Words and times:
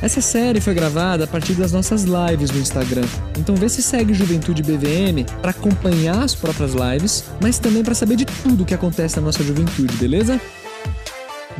Essa 0.00 0.20
série 0.20 0.60
foi 0.60 0.74
gravada 0.74 1.24
a 1.24 1.26
partir 1.26 1.54
das 1.54 1.72
nossas 1.72 2.04
lives 2.04 2.52
no 2.52 2.60
Instagram. 2.60 3.04
Então 3.36 3.56
vê 3.56 3.68
se 3.68 3.82
segue 3.82 4.14
Juventude 4.14 4.62
BVM 4.62 5.26
para 5.42 5.50
acompanhar 5.50 6.22
as 6.22 6.36
próprias 6.36 6.72
lives, 6.72 7.24
mas 7.42 7.58
também 7.58 7.82
para 7.82 7.96
saber 7.96 8.14
de 8.14 8.24
tudo 8.24 8.64
que 8.64 8.74
acontece 8.74 9.16
na 9.16 9.22
nossa 9.22 9.42
juventude, 9.42 9.96
beleza? 9.96 10.40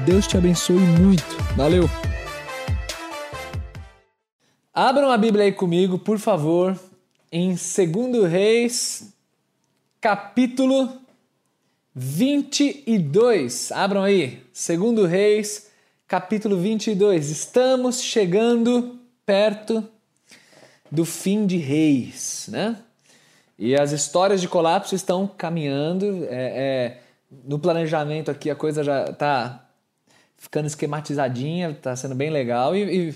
Deus 0.07 0.29
te 0.29 0.37
abençoe 0.37 0.79
muito. 0.79 1.25
Valeu. 1.57 1.91
Abram 4.73 5.11
a 5.11 5.19
Bíblia 5.19 5.47
aí 5.47 5.53
comigo, 5.53 5.99
por 5.99 6.21
favor, 6.21 6.79
em 7.33 7.49
2 7.49 8.31
Reis, 8.31 9.13
capítulo 10.01 10.89
22. 11.93 13.73
Abram 13.73 14.05
aí. 14.05 14.41
2 14.55 15.11
Reis, 15.11 15.68
capítulo 16.09 16.57
22. 16.57 17.29
Estamos 17.29 18.01
chegando 18.01 18.99
perto 19.27 19.87
do 20.91 21.05
fim 21.05 21.47
de 21.47 21.59
Reis, 21.59 22.49
né? 22.51 22.79
E 23.59 23.77
as 23.77 23.93
histórias 23.93 24.41
de 24.41 24.49
colapso 24.49 24.95
estão 24.95 25.27
caminhando. 25.27 26.25
É, 26.31 26.31
é, 26.31 27.01
no 27.45 27.59
planejamento 27.59 28.31
aqui 28.31 28.49
a 28.49 28.55
coisa 28.55 28.83
já 28.83 29.05
está 29.05 29.69
ficando 30.39 30.67
esquematizadinha, 30.67 31.71
está 31.71 31.95
sendo 31.95 32.15
bem 32.15 32.31
legal 32.31 32.75
e, 32.75 33.11
e, 33.11 33.15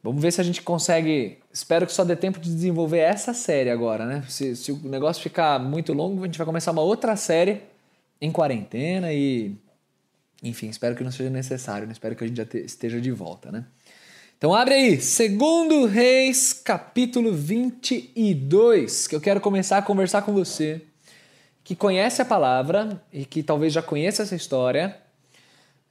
vamos 0.00 0.22
ver 0.22 0.30
se 0.30 0.40
a 0.40 0.44
gente 0.44 0.62
consegue. 0.62 1.38
Espero 1.52 1.86
que 1.86 1.92
só 1.92 2.04
dê 2.04 2.14
tempo 2.14 2.38
de 2.38 2.54
desenvolver 2.54 2.98
essa 2.98 3.34
série 3.34 3.68
agora, 3.68 4.06
né? 4.06 4.22
Se, 4.28 4.54
se 4.54 4.70
o 4.70 4.78
negócio 4.84 5.20
ficar 5.20 5.58
muito 5.58 5.92
longo, 5.92 6.22
a 6.22 6.26
gente 6.26 6.38
vai 6.38 6.46
começar 6.46 6.70
uma 6.70 6.82
outra 6.82 7.16
série 7.16 7.62
em 8.20 8.30
quarentena 8.30 9.12
e 9.12 9.56
enfim, 10.42 10.68
espero 10.68 10.96
que 10.96 11.04
não 11.04 11.12
seja 11.12 11.30
necessário, 11.30 11.86
né? 11.86 11.92
espero 11.92 12.16
que 12.16 12.24
a 12.24 12.26
gente 12.26 12.36
já 12.36 12.44
te, 12.44 12.58
esteja 12.58 13.00
de 13.00 13.12
volta, 13.12 13.52
né? 13.52 13.64
Então 14.36 14.52
abre 14.52 14.74
aí, 14.74 15.00
segundo 15.00 15.86
Reis, 15.86 16.52
capítulo 16.52 17.32
22, 17.32 19.06
que 19.06 19.14
eu 19.14 19.20
quero 19.20 19.40
começar 19.40 19.78
a 19.78 19.82
conversar 19.82 20.22
com 20.22 20.32
você, 20.32 20.82
que 21.62 21.76
conhece 21.76 22.20
a 22.20 22.24
palavra 22.24 23.00
e 23.12 23.24
que 23.24 23.40
talvez 23.40 23.72
já 23.72 23.80
conheça 23.80 24.24
essa 24.24 24.34
história, 24.34 24.98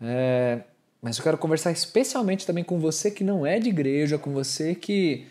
é, 0.02 0.60
mas 1.02 1.18
eu 1.18 1.24
quero 1.24 1.38
conversar 1.38 1.72
especialmente 1.72 2.46
também 2.46 2.64
com 2.64 2.78
você 2.78 3.10
que 3.10 3.24
não 3.24 3.46
é 3.46 3.58
de 3.58 3.70
igreja, 3.70 4.18
com 4.18 4.34
você 4.34 4.76
que 4.76 5.28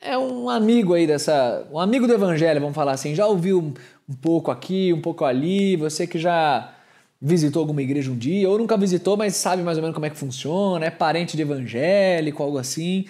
é 0.00 0.16
um 0.16 0.48
amigo 0.48 0.94
aí 0.94 1.06
dessa, 1.06 1.66
um 1.70 1.78
amigo 1.78 2.06
do 2.06 2.14
evangelho, 2.14 2.60
vamos 2.60 2.74
falar 2.74 2.92
assim, 2.92 3.14
já 3.14 3.26
ouviu 3.26 3.60
um, 3.60 3.74
um 4.08 4.14
pouco 4.14 4.50
aqui, 4.50 4.94
um 4.94 5.02
pouco 5.02 5.26
ali, 5.26 5.76
você 5.76 6.06
que 6.06 6.18
já 6.18 6.74
visitou 7.20 7.60
alguma 7.60 7.82
igreja 7.82 8.10
um 8.10 8.16
dia, 8.16 8.48
ou 8.48 8.58
nunca 8.58 8.76
visitou, 8.76 9.16
mas 9.16 9.36
sabe 9.36 9.62
mais 9.62 9.78
ou 9.78 9.82
menos 9.82 9.94
como 9.94 10.06
é 10.06 10.10
que 10.10 10.16
funciona, 10.16 10.84
é 10.84 10.90
parente 10.90 11.36
de 11.36 11.42
evangélico, 11.42 12.42
algo 12.42 12.58
assim. 12.58 13.06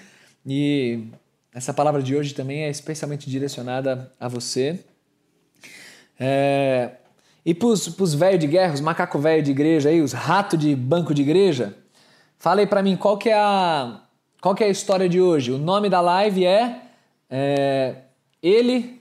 E 0.47 1.05
essa 1.53 1.75
palavra 1.75 2.03
de 2.03 2.15
hoje 2.15 2.35
também 2.35 2.63
é 2.63 2.71
especialmente 2.71 3.29
direcionada 3.29 4.13
a 4.21 4.29
você. 4.29 4.79
É... 6.19 6.91
E 7.45 7.55
para 7.55 7.69
os 7.69 8.15
velhos 8.15 8.41
de 8.41 8.47
guerra, 8.47 8.75
os 8.75 8.81
macaco 8.81 9.19
velho 9.19 9.43
de 9.43 9.53
igreja 9.53 9.89
aí, 9.89 10.01
os 10.01 10.13
ratos 10.13 10.59
de 10.59 10.75
banco 10.75 11.15
de 11.15 11.23
igreja, 11.23 11.77
fala 12.39 12.61
aí 12.61 12.67
para 12.67 12.83
mim 12.83 12.97
qual 12.97 13.17
que 13.17 13.29
é 13.29 13.39
a 13.39 14.03
qual 14.41 14.55
que 14.55 14.63
é 14.63 14.67
a 14.67 14.71
história 14.71 15.09
de 15.09 15.21
hoje. 15.21 15.53
O 15.53 15.59
nome 15.59 15.89
da 15.89 16.01
live 16.01 16.45
é, 16.45 16.83
é 17.31 17.95
Ele 18.43 18.96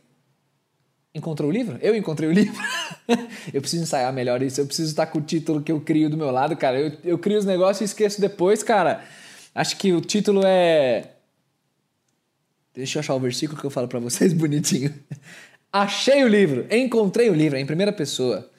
Encontrou 1.16 1.50
o 1.50 1.54
livro? 1.54 1.80
Eu 1.82 1.96
encontrei 1.96 2.28
o 2.28 2.32
livro. 2.34 2.62
eu 3.54 3.62
preciso 3.62 3.84
ensaiar 3.84 4.12
melhor 4.12 4.44
isso. 4.44 4.60
Eu 4.60 4.66
preciso 4.66 4.90
estar 4.90 5.06
com 5.06 5.20
o 5.20 5.22
título 5.22 5.62
que 5.62 5.72
eu 5.72 5.80
crio 5.80 6.10
do 6.10 6.18
meu 6.18 6.30
lado, 6.30 6.58
cara. 6.58 6.78
Eu, 6.78 6.92
eu 7.06 7.18
crio 7.18 7.40
os 7.40 7.46
negócios 7.46 7.80
e 7.80 7.86
esqueço 7.86 8.20
depois, 8.20 8.62
cara. 8.62 9.02
Acho 9.56 9.78
que 9.78 9.94
o 9.94 10.02
título 10.02 10.42
é. 10.46 11.12
Deixa 12.74 12.98
eu 12.98 13.00
achar 13.00 13.16
o 13.16 13.20
versículo 13.20 13.58
que 13.58 13.66
eu 13.66 13.70
falo 13.72 13.88
para 13.88 14.02
vocês 14.02 14.34
bonitinho. 14.36 14.94
Achei 15.72 16.22
o 16.22 16.28
livro, 16.28 16.68
encontrei 16.70 17.30
o 17.30 17.34
livro, 17.34 17.58
é 17.58 17.62
em 17.62 17.66
primeira 17.66 17.94
pessoa. 17.94 18.50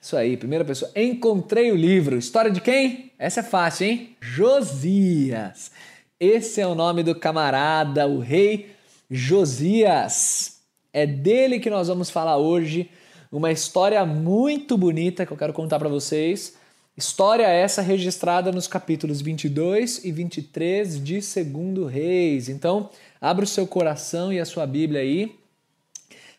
Isso 0.00 0.16
aí, 0.16 0.38
primeira 0.38 0.64
pessoa. 0.64 0.90
Encontrei 0.96 1.70
o 1.70 1.76
livro. 1.76 2.16
História 2.16 2.50
de 2.50 2.62
quem? 2.62 3.12
Essa 3.18 3.40
é 3.40 3.42
fácil, 3.42 3.86
hein? 3.86 4.16
Josias. 4.20 5.70
Esse 6.18 6.62
é 6.62 6.66
o 6.66 6.74
nome 6.74 7.02
do 7.02 7.14
camarada, 7.14 8.06
o 8.06 8.20
rei 8.20 8.70
Josias. 9.10 10.55
É 10.96 11.04
dele 11.04 11.60
que 11.60 11.68
nós 11.68 11.88
vamos 11.88 12.08
falar 12.08 12.38
hoje. 12.38 12.90
Uma 13.30 13.52
história 13.52 14.02
muito 14.06 14.78
bonita 14.78 15.26
que 15.26 15.30
eu 15.30 15.36
quero 15.36 15.52
contar 15.52 15.78
para 15.78 15.90
vocês. 15.90 16.56
História 16.96 17.46
essa 17.46 17.82
registrada 17.82 18.50
nos 18.50 18.66
capítulos 18.66 19.20
22 19.20 20.06
e 20.06 20.10
23 20.10 21.04
de 21.04 21.20
Segundo 21.20 21.84
Reis. 21.84 22.48
Então, 22.48 22.88
abra 23.20 23.44
o 23.44 23.46
seu 23.46 23.66
coração 23.66 24.32
e 24.32 24.40
a 24.40 24.46
sua 24.46 24.66
Bíblia 24.66 25.02
aí 25.02 25.38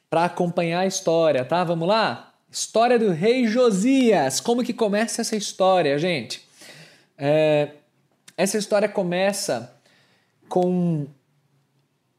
para 0.09 0.25
acompanhar 0.25 0.79
a 0.79 0.87
história, 0.87 1.45
tá? 1.45 1.63
Vamos 1.63 1.87
lá? 1.87 2.33
História 2.51 2.97
do 2.97 3.11
rei 3.11 3.45
Josias. 3.45 4.39
Como 4.39 4.63
que 4.63 4.73
começa 4.73 5.21
essa 5.21 5.35
história, 5.35 5.99
gente? 5.99 6.43
É, 7.15 7.73
essa 8.35 8.57
história 8.57 8.89
começa 8.89 9.71
com 10.49 11.05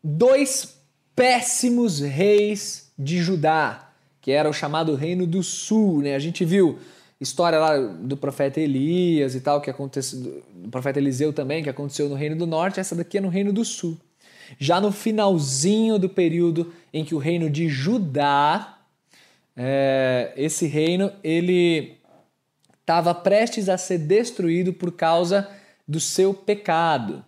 dois 0.05 0.78
péssimos 1.19 1.99
reis 1.99 2.93
de 2.97 3.19
Judá, 3.19 3.91
que 4.21 4.31
era 4.31 4.49
o 4.49 4.53
chamado 4.53 4.95
Reino 4.95 5.27
do 5.27 5.43
Sul. 5.43 6.01
Né? 6.01 6.15
A 6.15 6.19
gente 6.21 6.45
viu 6.45 6.79
história 7.21 7.59
lá 7.59 7.77
do 7.77 8.17
profeta 8.17 8.61
Elias 8.61 9.35
e 9.35 9.41
tal, 9.41 9.61
que 9.61 9.69
aconteceu, 9.69 10.45
do 10.55 10.69
profeta 10.69 11.01
Eliseu 11.01 11.33
também, 11.33 11.61
que 11.61 11.69
aconteceu 11.69 12.09
no 12.09 12.15
Reino 12.15 12.37
do 12.37 12.47
Norte, 12.47 12.79
essa 12.79 12.95
daqui 12.95 13.19
é 13.19 13.21
no 13.21 13.29
Reino 13.29 13.53
do 13.53 13.65
Sul. 13.65 13.99
Já 14.61 14.81
no 14.81 14.93
finalzinho 14.93 15.99
do 15.99 16.09
período 16.09 16.73
em 16.95 17.05
que 17.05 17.17
o 17.17 17.19
reino 17.19 17.51
de 17.51 17.69
Judá, 17.69 18.79
é, 19.57 20.33
esse 20.37 20.69
reino, 20.69 21.13
ele 21.25 21.99
estava 22.81 23.13
prestes 23.13 23.69
a 23.69 23.77
ser 23.77 23.99
destruído 23.99 24.73
por 24.73 24.93
causa 24.93 25.51
do 25.87 25.99
seu 25.99 26.33
pecado. 26.33 27.25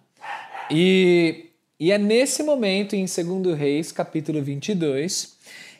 E 0.70 1.49
e 1.80 1.90
é 1.90 1.96
nesse 1.96 2.42
momento, 2.42 2.94
em 2.94 3.06
2 3.06 3.58
Reis, 3.58 3.90
capítulo 3.90 4.42
22, 4.42 5.38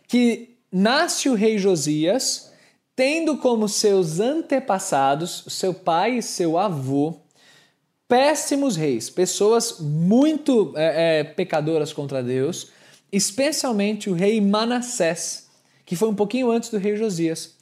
que 0.09 0.56
nasce 0.72 1.28
o 1.28 1.34
rei 1.34 1.59
Josias, 1.59 2.50
tendo 2.97 3.37
como 3.37 3.69
seus 3.69 4.19
antepassados, 4.19 5.44
seu 5.49 5.75
pai 5.75 6.16
e 6.16 6.22
seu 6.22 6.56
avô, 6.56 7.16
péssimos 8.09 8.77
reis, 8.77 9.10
pessoas 9.10 9.78
muito 9.78 10.72
é, 10.75 11.21
é, 11.21 11.25
pecadoras 11.25 11.93
contra 11.93 12.22
Deus, 12.22 12.69
especialmente 13.12 14.09
o 14.09 14.15
rei 14.15 14.41
Manassés, 14.41 15.50
que 15.84 15.97
foi 15.97 16.09
um 16.09 16.15
pouquinho 16.15 16.50
antes 16.50 16.71
do 16.71 16.78
rei 16.78 16.97
Josias. 16.97 17.56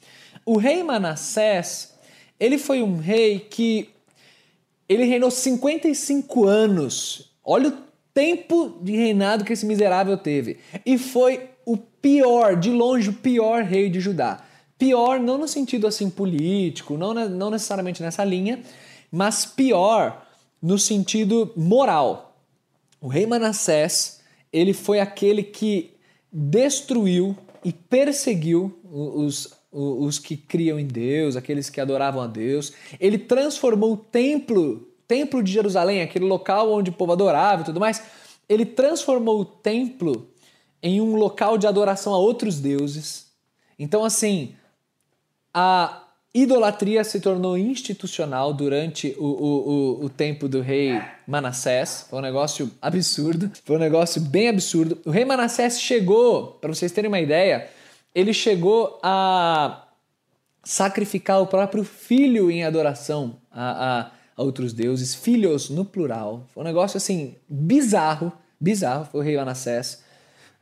O 0.45 0.55
rei 0.57 0.81
Manassés, 0.81 1.93
ele 2.39 2.57
foi 2.57 2.81
um 2.81 2.95
rei 2.99 3.41
que 3.41 3.89
ele 4.87 5.03
reinou 5.03 5.29
55 5.29 6.45
anos. 6.45 7.31
Olha 7.43 7.67
o 7.67 7.88
tempo 8.19 8.77
de 8.81 8.91
reinado 8.91 9.45
que 9.45 9.53
esse 9.53 9.65
miserável 9.65 10.17
teve. 10.17 10.57
E 10.85 10.97
foi 10.97 11.51
o 11.65 11.77
pior, 11.77 12.57
de 12.57 12.69
longe, 12.69 13.11
o 13.11 13.13
pior 13.13 13.63
rei 13.63 13.89
de 13.89 14.01
Judá. 14.01 14.43
Pior 14.77 15.21
não 15.21 15.37
no 15.37 15.47
sentido 15.47 15.87
assim 15.87 16.09
político, 16.09 16.97
não, 16.97 17.13
não 17.13 17.49
necessariamente 17.49 18.03
nessa 18.03 18.25
linha, 18.25 18.61
mas 19.09 19.45
pior 19.45 20.27
no 20.61 20.77
sentido 20.77 21.53
moral. 21.55 22.43
O 22.99 23.07
rei 23.07 23.25
Manassés, 23.25 24.19
ele 24.51 24.73
foi 24.73 24.99
aquele 24.99 25.41
que 25.41 25.91
destruiu 26.29 27.37
e 27.63 27.71
perseguiu 27.71 28.77
os, 28.83 29.53
os 29.71 30.19
que 30.19 30.35
criam 30.35 30.77
em 30.77 30.85
Deus, 30.85 31.37
aqueles 31.37 31.69
que 31.69 31.79
adoravam 31.79 32.21
a 32.21 32.27
Deus. 32.27 32.73
Ele 32.99 33.17
transformou 33.17 33.93
o 33.93 33.97
templo 33.97 34.89
templo 35.09 35.41
de 35.41 35.51
Jerusalém, 35.51 36.03
aquele 36.03 36.25
local 36.25 36.71
onde 36.71 36.91
o 36.91 36.93
povo 36.93 37.13
adorava 37.13 37.63
e 37.63 37.65
tudo 37.65 37.79
mais, 37.79 37.99
ele 38.49 38.65
transformou 38.65 39.39
o 39.39 39.45
templo 39.45 40.27
em 40.81 40.99
um 40.99 41.15
local 41.15 41.57
de 41.57 41.67
adoração 41.67 42.13
a 42.13 42.17
outros 42.17 42.59
deuses. 42.59 43.31
Então, 43.77 44.03
assim, 44.03 44.55
a 45.53 46.03
idolatria 46.33 47.03
se 47.03 47.19
tornou 47.19 47.57
institucional 47.57 48.53
durante 48.53 49.15
o, 49.17 49.25
o, 49.25 50.01
o, 50.01 50.05
o 50.05 50.09
tempo 50.09 50.47
do 50.47 50.61
rei 50.61 50.99
Manassés. 51.27 52.07
Foi 52.09 52.19
um 52.19 52.21
negócio 52.21 52.71
absurdo. 52.81 53.51
Foi 53.63 53.75
um 53.75 53.79
negócio 53.79 54.21
bem 54.21 54.49
absurdo. 54.49 54.97
O 55.05 55.11
rei 55.11 55.25
Manassés 55.25 55.79
chegou, 55.79 56.57
para 56.59 56.73
vocês 56.73 56.91
terem 56.91 57.07
uma 57.07 57.19
ideia, 57.19 57.69
ele 58.13 58.33
chegou 58.33 58.99
a 59.03 59.85
sacrificar 60.63 61.41
o 61.41 61.47
próprio 61.47 61.83
filho 61.83 62.51
em 62.51 62.63
adoração 62.63 63.37
a, 63.51 63.99
a, 63.99 64.11
a 64.39 64.43
outros 64.43 64.71
deuses, 64.71 65.13
filhos 65.13 65.69
no 65.69 65.83
plural. 65.83 66.45
Foi 66.53 66.63
um 66.63 66.65
negócio 66.65 66.95
assim 66.95 67.35
bizarro, 67.49 68.31
bizarro. 68.57 69.03
Foi 69.11 69.19
o 69.19 69.23
rei 69.23 69.35
Manassés. 69.35 70.01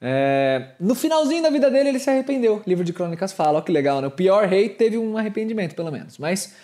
É, 0.02 0.70
no 0.80 0.96
finalzinho 0.96 1.44
da 1.44 1.52
vida 1.52 1.70
dele, 1.70 1.90
ele 1.90 2.00
se 2.00 2.10
arrependeu. 2.10 2.56
O 2.56 2.64
livro 2.68 2.84
de 2.84 2.92
Crônicas 2.92 3.32
fala, 3.32 3.60
ó 3.60 3.62
que 3.62 3.72
legal, 3.72 4.02
né? 4.02 4.08
O 4.08 4.12
pior 4.12 4.48
rei 4.48 4.68
teve 4.68 4.98
um 4.98 5.16
arrependimento, 5.16 5.76
pelo 5.76 5.92
menos. 5.92 6.18
Mas 6.18 6.56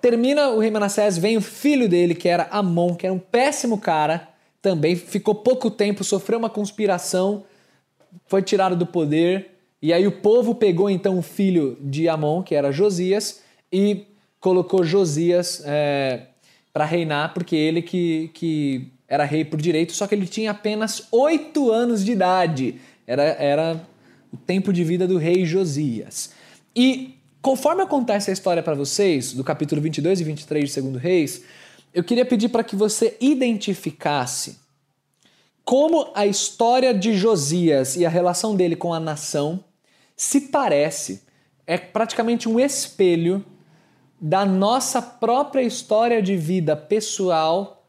termina 0.00 0.50
o 0.50 0.60
rei 0.60 0.70
Manassés, 0.70 1.18
vem 1.18 1.36
o 1.36 1.40
filho 1.40 1.88
dele, 1.88 2.14
que 2.14 2.28
era 2.28 2.46
Amon, 2.52 2.94
que 2.94 3.06
era 3.06 3.12
um 3.12 3.18
péssimo 3.18 3.76
cara, 3.76 4.28
também 4.60 4.94
ficou 4.94 5.34
pouco 5.34 5.68
tempo, 5.68 6.04
sofreu 6.04 6.38
uma 6.38 6.50
conspiração, 6.50 7.44
foi 8.28 8.40
tirado 8.40 8.76
do 8.76 8.86
poder. 8.86 9.50
E 9.82 9.92
aí 9.92 10.06
o 10.06 10.12
povo 10.12 10.54
pegou 10.54 10.88
então 10.88 11.18
o 11.18 11.22
filho 11.22 11.76
de 11.80 12.08
Amon, 12.08 12.40
que 12.40 12.54
era 12.54 12.70
Josias, 12.70 13.42
e 13.72 14.06
colocou 14.38 14.84
Josias 14.84 15.60
é, 15.66 16.26
para 16.72 16.84
reinar, 16.84 17.34
porque 17.34 17.54
ele 17.54 17.82
que, 17.82 18.30
que 18.34 18.88
era 19.06 19.24
rei 19.24 19.44
por 19.44 19.60
direito, 19.60 19.92
só 19.92 20.06
que 20.06 20.14
ele 20.14 20.26
tinha 20.26 20.50
apenas 20.50 21.06
oito 21.12 21.70
anos 21.70 22.04
de 22.04 22.12
idade. 22.12 22.80
Era, 23.06 23.22
era 23.22 23.86
o 24.32 24.36
tempo 24.36 24.72
de 24.72 24.82
vida 24.82 25.06
do 25.06 25.18
rei 25.18 25.44
Josias. 25.44 26.32
E 26.74 27.18
conforme 27.42 27.82
eu 27.82 27.86
contar 27.86 28.14
essa 28.14 28.32
história 28.32 28.62
para 28.62 28.74
vocês, 28.74 29.32
do 29.32 29.44
capítulo 29.44 29.82
22 29.82 30.20
e 30.20 30.24
23 30.24 30.64
de 30.64 30.70
Segundo 30.70 30.98
Reis, 30.98 31.42
eu 31.92 32.02
queria 32.02 32.24
pedir 32.24 32.48
para 32.48 32.64
que 32.64 32.74
você 32.74 33.16
identificasse 33.20 34.56
como 35.64 36.10
a 36.14 36.26
história 36.26 36.92
de 36.92 37.14
Josias 37.14 37.96
e 37.96 38.04
a 38.04 38.08
relação 38.08 38.56
dele 38.56 38.74
com 38.74 38.92
a 38.92 39.00
nação 39.00 39.62
se 40.16 40.42
parece, 40.42 41.22
é 41.66 41.76
praticamente 41.78 42.48
um 42.48 42.58
espelho 42.58 43.44
da 44.22 44.46
nossa 44.46 45.02
própria 45.02 45.62
história 45.62 46.22
de 46.22 46.36
vida 46.36 46.76
pessoal 46.76 47.84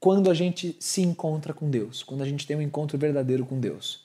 quando 0.00 0.28
a 0.28 0.34
gente 0.34 0.76
se 0.80 1.00
encontra 1.00 1.54
com 1.54 1.70
Deus, 1.70 2.02
quando 2.02 2.22
a 2.22 2.26
gente 2.26 2.44
tem 2.44 2.56
um 2.56 2.60
encontro 2.60 2.98
verdadeiro 2.98 3.46
com 3.46 3.60
Deus. 3.60 4.04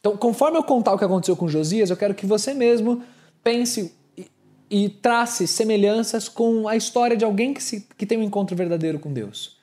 Então, 0.00 0.16
conforme 0.16 0.58
eu 0.58 0.64
contar 0.64 0.92
o 0.92 0.98
que 0.98 1.04
aconteceu 1.04 1.36
com 1.36 1.46
Josias, 1.46 1.90
eu 1.90 1.96
quero 1.96 2.12
que 2.12 2.26
você 2.26 2.52
mesmo 2.52 3.04
pense 3.42 3.94
e, 4.18 4.26
e 4.68 4.88
trace 4.88 5.46
semelhanças 5.46 6.28
com 6.28 6.66
a 6.66 6.74
história 6.74 7.16
de 7.16 7.24
alguém 7.24 7.54
que, 7.54 7.62
se, 7.62 7.86
que 7.96 8.04
tem 8.04 8.18
um 8.18 8.22
encontro 8.22 8.56
verdadeiro 8.56 8.98
com 8.98 9.12
Deus. 9.12 9.56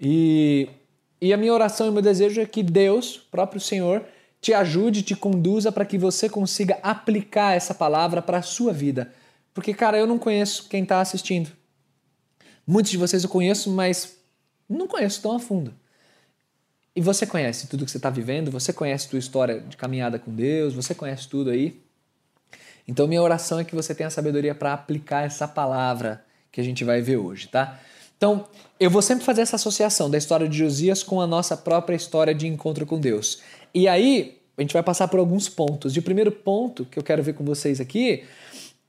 E, 0.00 0.68
e 1.20 1.30
a 1.32 1.36
minha 1.36 1.52
oração 1.52 1.88
e 1.88 1.90
meu 1.90 2.02
desejo 2.02 2.40
é 2.40 2.46
que 2.46 2.62
Deus, 2.62 3.18
próprio 3.30 3.60
Senhor, 3.60 4.02
te 4.40 4.54
ajude, 4.54 5.02
te 5.02 5.14
conduza 5.14 5.70
para 5.70 5.84
que 5.84 5.98
você 5.98 6.26
consiga 6.26 6.78
aplicar 6.82 7.54
essa 7.54 7.74
palavra 7.74 8.22
para 8.22 8.38
a 8.38 8.42
sua 8.42 8.72
vida. 8.72 9.12
Porque, 9.54 9.72
cara, 9.72 9.96
eu 9.96 10.06
não 10.06 10.18
conheço 10.18 10.68
quem 10.68 10.82
está 10.82 11.00
assistindo. 11.00 11.50
Muitos 12.66 12.90
de 12.90 12.98
vocês 12.98 13.22
eu 13.22 13.30
conheço, 13.30 13.70
mas 13.70 14.18
não 14.68 14.88
conheço 14.88 15.22
tão 15.22 15.36
a 15.36 15.38
fundo. 15.38 15.72
E 16.96 17.00
você 17.00 17.26
conhece 17.26 17.68
tudo 17.68 17.84
que 17.84 17.90
você 17.90 17.96
está 17.96 18.10
vivendo, 18.10 18.50
você 18.50 18.72
conhece 18.72 19.08
tua 19.08 19.18
história 19.18 19.60
de 19.60 19.76
caminhada 19.76 20.18
com 20.18 20.34
Deus, 20.34 20.74
você 20.74 20.94
conhece 20.94 21.28
tudo 21.28 21.50
aí. 21.50 21.80
Então, 22.86 23.06
minha 23.06 23.22
oração 23.22 23.58
é 23.58 23.64
que 23.64 23.74
você 23.74 23.94
tenha 23.94 24.10
sabedoria 24.10 24.54
para 24.54 24.72
aplicar 24.72 25.24
essa 25.24 25.48
palavra 25.48 26.24
que 26.52 26.60
a 26.60 26.64
gente 26.64 26.84
vai 26.84 27.00
ver 27.00 27.16
hoje, 27.16 27.48
tá? 27.48 27.80
Então, 28.16 28.46
eu 28.78 28.90
vou 28.90 29.02
sempre 29.02 29.24
fazer 29.24 29.42
essa 29.42 29.56
associação 29.56 30.10
da 30.10 30.18
história 30.18 30.48
de 30.48 30.56
Josias 30.56 31.02
com 31.02 31.20
a 31.20 31.26
nossa 31.26 31.56
própria 31.56 31.96
história 31.96 32.34
de 32.34 32.46
encontro 32.46 32.86
com 32.86 33.00
Deus. 33.00 33.40
E 33.72 33.88
aí, 33.88 34.38
a 34.56 34.60
gente 34.62 34.72
vai 34.72 34.82
passar 34.82 35.08
por 35.08 35.18
alguns 35.18 35.48
pontos. 35.48 35.96
E 35.96 35.98
o 35.98 36.02
primeiro 36.02 36.30
ponto 36.30 36.84
que 36.84 36.98
eu 36.98 37.02
quero 37.02 37.22
ver 37.22 37.34
com 37.34 37.44
vocês 37.44 37.80
aqui 37.80 38.24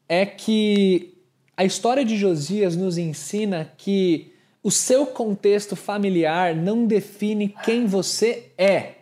é 0.07 0.25
que 0.25 1.17
a 1.57 1.63
história 1.63 2.03
de 2.03 2.17
Josias 2.17 2.75
nos 2.75 2.97
ensina 2.97 3.71
que 3.77 4.33
o 4.61 4.71
seu 4.71 5.05
contexto 5.05 5.75
familiar 5.75 6.55
não 6.55 6.85
define 6.85 7.55
quem 7.63 7.85
você 7.85 8.51
é. 8.57 8.93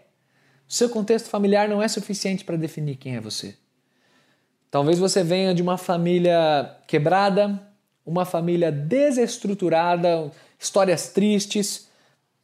O 0.67 0.73
seu 0.73 0.89
contexto 0.89 1.29
familiar 1.29 1.69
não 1.69 1.81
é 1.81 1.87
suficiente 1.87 2.43
para 2.43 2.57
definir 2.57 2.97
quem 2.97 3.15
é 3.15 3.21
você. 3.21 3.55
Talvez 4.69 4.97
você 4.99 5.23
venha 5.23 5.53
de 5.53 5.61
uma 5.61 5.77
família 5.77 6.77
quebrada, 6.87 7.61
uma 8.05 8.25
família 8.25 8.71
desestruturada, 8.71 10.31
histórias 10.59 11.09
tristes, 11.09 11.87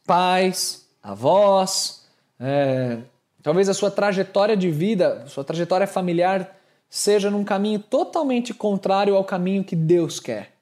pais, 0.06 0.88
avós. 1.02 2.06
É, 2.38 2.98
talvez 3.42 3.68
a 3.68 3.74
sua 3.74 3.90
trajetória 3.90 4.56
de 4.56 4.70
vida, 4.70 5.24
sua 5.26 5.44
trajetória 5.44 5.86
familiar 5.86 6.59
seja 6.90 7.30
num 7.30 7.44
caminho 7.44 7.78
totalmente 7.78 8.52
contrário 8.52 9.14
ao 9.14 9.24
caminho 9.24 9.62
que 9.62 9.76
Deus 9.76 10.18
quer. 10.18 10.52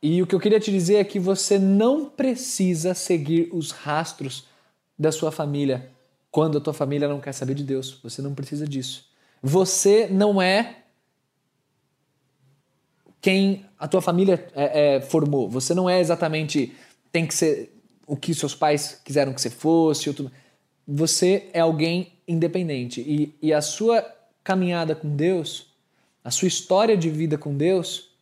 E 0.00 0.22
o 0.22 0.26
que 0.26 0.34
eu 0.34 0.40
queria 0.40 0.60
te 0.60 0.70
dizer 0.70 0.96
é 0.96 1.04
que 1.04 1.18
você 1.18 1.58
não 1.58 2.04
precisa 2.04 2.94
seguir 2.94 3.48
os 3.52 3.72
rastros 3.72 4.46
da 4.96 5.10
sua 5.10 5.32
família 5.32 5.90
quando 6.30 6.58
a 6.58 6.60
tua 6.60 6.72
família 6.74 7.08
não 7.08 7.20
quer 7.20 7.32
saber 7.32 7.54
de 7.54 7.64
Deus. 7.64 7.98
Você 8.02 8.22
não 8.22 8.34
precisa 8.34 8.66
disso. 8.66 9.08
Você 9.42 10.06
não 10.06 10.40
é 10.40 10.84
quem 13.20 13.64
a 13.78 13.88
tua 13.88 14.02
família 14.02 14.46
é, 14.54 14.96
é, 14.96 15.00
formou. 15.00 15.48
Você 15.48 15.74
não 15.74 15.88
é 15.88 15.98
exatamente 15.98 16.74
tem 17.10 17.26
que 17.26 17.34
ser 17.34 17.74
o 18.06 18.16
que 18.16 18.34
seus 18.34 18.54
pais 18.54 19.00
quiseram 19.04 19.32
que 19.32 19.40
você 19.40 19.50
fosse. 19.50 20.08
Outro... 20.08 20.30
Você 20.86 21.48
é 21.52 21.60
alguém 21.60 22.12
independente 22.28 23.00
e, 23.00 23.34
e 23.40 23.52
a 23.52 23.62
sua 23.62 24.04
caminhada 24.44 24.94
com 24.94 25.16
Deus, 25.16 25.74
a 26.22 26.30
sua 26.30 26.46
história 26.46 26.96
de 26.96 27.10
vida 27.10 27.36
com 27.36 27.56
Deus 27.56 28.14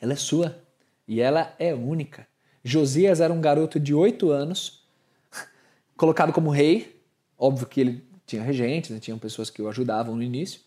ela 0.00 0.14
é 0.14 0.16
sua 0.16 0.58
e 1.06 1.20
ela 1.20 1.54
é 1.58 1.74
única. 1.74 2.26
Josias 2.64 3.20
era 3.20 3.32
um 3.32 3.40
garoto 3.40 3.78
de 3.78 3.94
oito 3.94 4.30
anos, 4.30 4.82
colocado 5.96 6.32
como 6.32 6.50
rei. 6.50 7.00
Óbvio 7.38 7.66
que 7.66 7.80
ele 7.80 8.04
tinha 8.26 8.42
regentes, 8.42 8.90
né? 8.90 8.98
tinham 8.98 9.18
pessoas 9.18 9.50
que 9.50 9.60
o 9.60 9.68
ajudavam 9.68 10.16
no 10.16 10.22
início. 10.22 10.60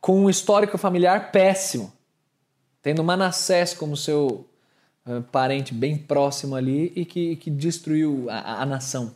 Com 0.00 0.24
um 0.24 0.30
histórico 0.30 0.78
familiar 0.78 1.30
péssimo, 1.30 1.92
tendo 2.80 3.04
Manassés 3.04 3.74
como 3.74 3.96
seu 3.96 4.48
uh, 5.06 5.22
parente 5.30 5.74
bem 5.74 5.98
próximo 5.98 6.56
ali 6.56 6.90
e 6.96 7.04
que, 7.04 7.36
que 7.36 7.50
destruiu 7.50 8.26
a, 8.30 8.62
a 8.62 8.66
nação. 8.66 9.14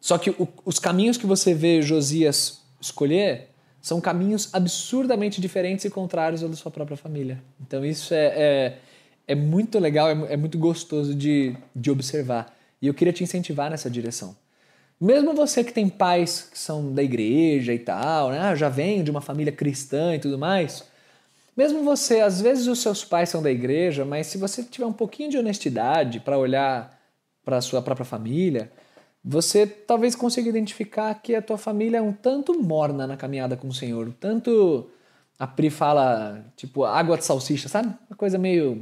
Só 0.00 0.16
que 0.18 0.30
o, 0.30 0.46
os 0.64 0.78
caminhos 0.78 1.16
que 1.16 1.26
você 1.26 1.52
vê 1.52 1.82
Josias 1.82 2.62
escolher 2.80 3.48
são 3.80 4.00
caminhos 4.00 4.48
absurdamente 4.52 5.40
diferentes 5.40 5.84
e 5.84 5.90
contrários 5.90 6.42
ao 6.42 6.48
da 6.48 6.56
sua 6.56 6.70
própria 6.70 6.96
família. 6.96 7.42
Então 7.60 7.84
isso 7.84 8.12
é, 8.12 8.26
é, 8.26 8.78
é 9.26 9.34
muito 9.34 9.78
legal, 9.78 10.08
é, 10.08 10.32
é, 10.34 10.36
muito 10.36 10.58
gostoso 10.58 11.14
de, 11.14 11.56
de 11.74 11.90
observar. 11.90 12.54
E 12.82 12.86
eu 12.86 12.94
queria 12.94 13.12
te 13.12 13.24
incentivar 13.24 13.70
nessa 13.70 13.90
direção. 13.90 14.36
Mesmo 15.00 15.32
você 15.32 15.62
que 15.62 15.72
tem 15.72 15.88
pais 15.88 16.48
que 16.50 16.58
são 16.58 16.92
da 16.92 17.02
igreja 17.02 17.72
e 17.72 17.78
tal, 17.78 18.30
né? 18.30 18.40
Ah, 18.40 18.54
já 18.54 18.68
vem 18.68 19.04
de 19.04 19.10
uma 19.10 19.20
família 19.20 19.52
cristã 19.52 20.14
e 20.14 20.18
tudo 20.18 20.36
mais. 20.36 20.84
Mesmo 21.56 21.82
você, 21.84 22.20
às 22.20 22.40
vezes 22.40 22.66
os 22.66 22.80
seus 22.80 23.04
pais 23.04 23.28
são 23.28 23.42
da 23.42 23.50
igreja, 23.50 24.04
mas 24.04 24.26
se 24.26 24.38
você 24.38 24.62
tiver 24.62 24.86
um 24.86 24.92
pouquinho 24.92 25.30
de 25.30 25.38
honestidade 25.38 26.20
para 26.20 26.38
olhar 26.38 26.98
para 27.44 27.56
a 27.56 27.60
sua 27.60 27.80
própria 27.80 28.04
família, 28.04 28.70
você 29.30 29.66
talvez 29.66 30.14
consiga 30.14 30.48
identificar 30.48 31.12
que 31.16 31.34
a 31.34 31.42
tua 31.42 31.58
família 31.58 31.98
é 31.98 32.02
um 32.02 32.14
tanto 32.14 32.58
morna 32.58 33.06
na 33.06 33.14
caminhada 33.14 33.58
com 33.58 33.68
o 33.68 33.74
Senhor, 33.74 34.08
um 34.08 34.10
tanto 34.10 34.88
a 35.38 35.46
Pri 35.46 35.68
fala, 35.68 36.42
tipo, 36.56 36.82
água 36.82 37.18
de 37.18 37.26
salsicha, 37.26 37.68
sabe? 37.68 37.94
Uma 38.08 38.16
coisa 38.16 38.38
meio 38.38 38.80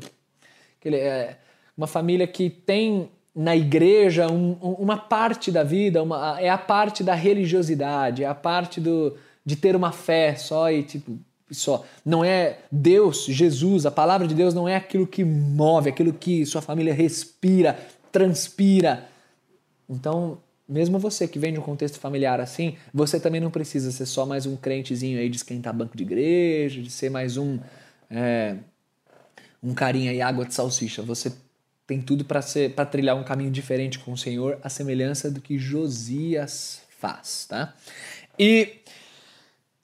aquele, 0.78 0.98
é, 0.98 1.36
uma 1.76 1.88
família 1.88 2.28
que 2.28 2.48
tem 2.48 3.10
na 3.34 3.56
igreja 3.56 4.30
um, 4.30 4.52
uma 4.78 4.96
parte 4.96 5.50
da 5.50 5.64
vida, 5.64 6.00
uma, 6.00 6.40
é 6.40 6.48
a 6.48 6.56
parte 6.56 7.02
da 7.02 7.12
religiosidade, 7.12 8.22
é 8.22 8.28
a 8.28 8.34
parte 8.34 8.80
do, 8.80 9.16
de 9.44 9.56
ter 9.56 9.74
uma 9.74 9.90
fé 9.90 10.36
só 10.36 10.70
e 10.70 10.84
tipo 10.84 11.18
só. 11.50 11.84
Não 12.04 12.24
é 12.24 12.58
Deus, 12.70 13.24
Jesus, 13.24 13.84
a 13.84 13.90
palavra 13.90 14.28
de 14.28 14.34
Deus 14.34 14.54
não 14.54 14.68
é 14.68 14.76
aquilo 14.76 15.08
que 15.08 15.24
move, 15.24 15.90
aquilo 15.90 16.12
que 16.12 16.46
sua 16.46 16.62
família 16.62 16.94
respira, 16.94 17.76
transpira 18.12 19.08
então, 19.88 20.38
mesmo 20.68 20.98
você 20.98 21.28
que 21.28 21.38
vem 21.38 21.52
de 21.52 21.58
um 21.58 21.62
contexto 21.62 21.98
familiar 21.98 22.40
assim, 22.40 22.76
você 22.92 23.20
também 23.20 23.40
não 23.40 23.50
precisa 23.50 23.90
ser 23.92 24.06
só 24.06 24.26
mais 24.26 24.46
um 24.46 24.56
crentezinho 24.56 25.18
aí 25.18 25.28
de 25.28 25.36
esquentar 25.36 25.74
banco 25.74 25.96
de 25.96 26.02
igreja, 26.02 26.82
de 26.82 26.90
ser 26.90 27.10
mais 27.10 27.36
um 27.36 27.58
é, 28.10 28.56
um 29.62 29.74
carinha 29.74 30.12
e 30.12 30.20
água 30.20 30.44
de 30.44 30.54
salsicha. 30.54 31.02
Você 31.02 31.32
tem 31.86 32.00
tudo 32.00 32.24
para 32.24 32.42
ser 32.42 32.74
para 32.74 32.84
trilhar 32.84 33.16
um 33.16 33.22
caminho 33.22 33.50
diferente 33.50 33.98
com 33.98 34.12
o 34.12 34.18
Senhor, 34.18 34.58
a 34.62 34.68
semelhança 34.68 35.30
do 35.30 35.40
que 35.40 35.58
Josias 35.58 36.82
faz, 36.98 37.46
tá? 37.48 37.74
E 38.38 38.80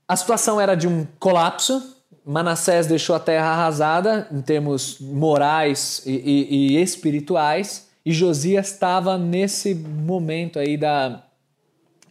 a 0.09 0.17
situação 0.17 0.61
era 0.61 0.75
de 0.75 0.89
um 0.89 1.07
colapso. 1.19 1.97
Manassés 2.25 2.87
deixou 2.87 3.17
a 3.17 3.21
terra 3.21 3.47
arrasada 3.47 4.29
em 4.31 4.41
termos 4.41 4.99
morais 5.01 6.03
e, 6.05 6.13
e, 6.13 6.77
e 6.77 6.83
espirituais. 6.83 7.89
E 8.05 8.13
Josias 8.13 8.73
estava 8.73 9.17
nesse 9.17 9.75
momento 9.75 10.59
aí 10.59 10.77
da, 10.77 11.23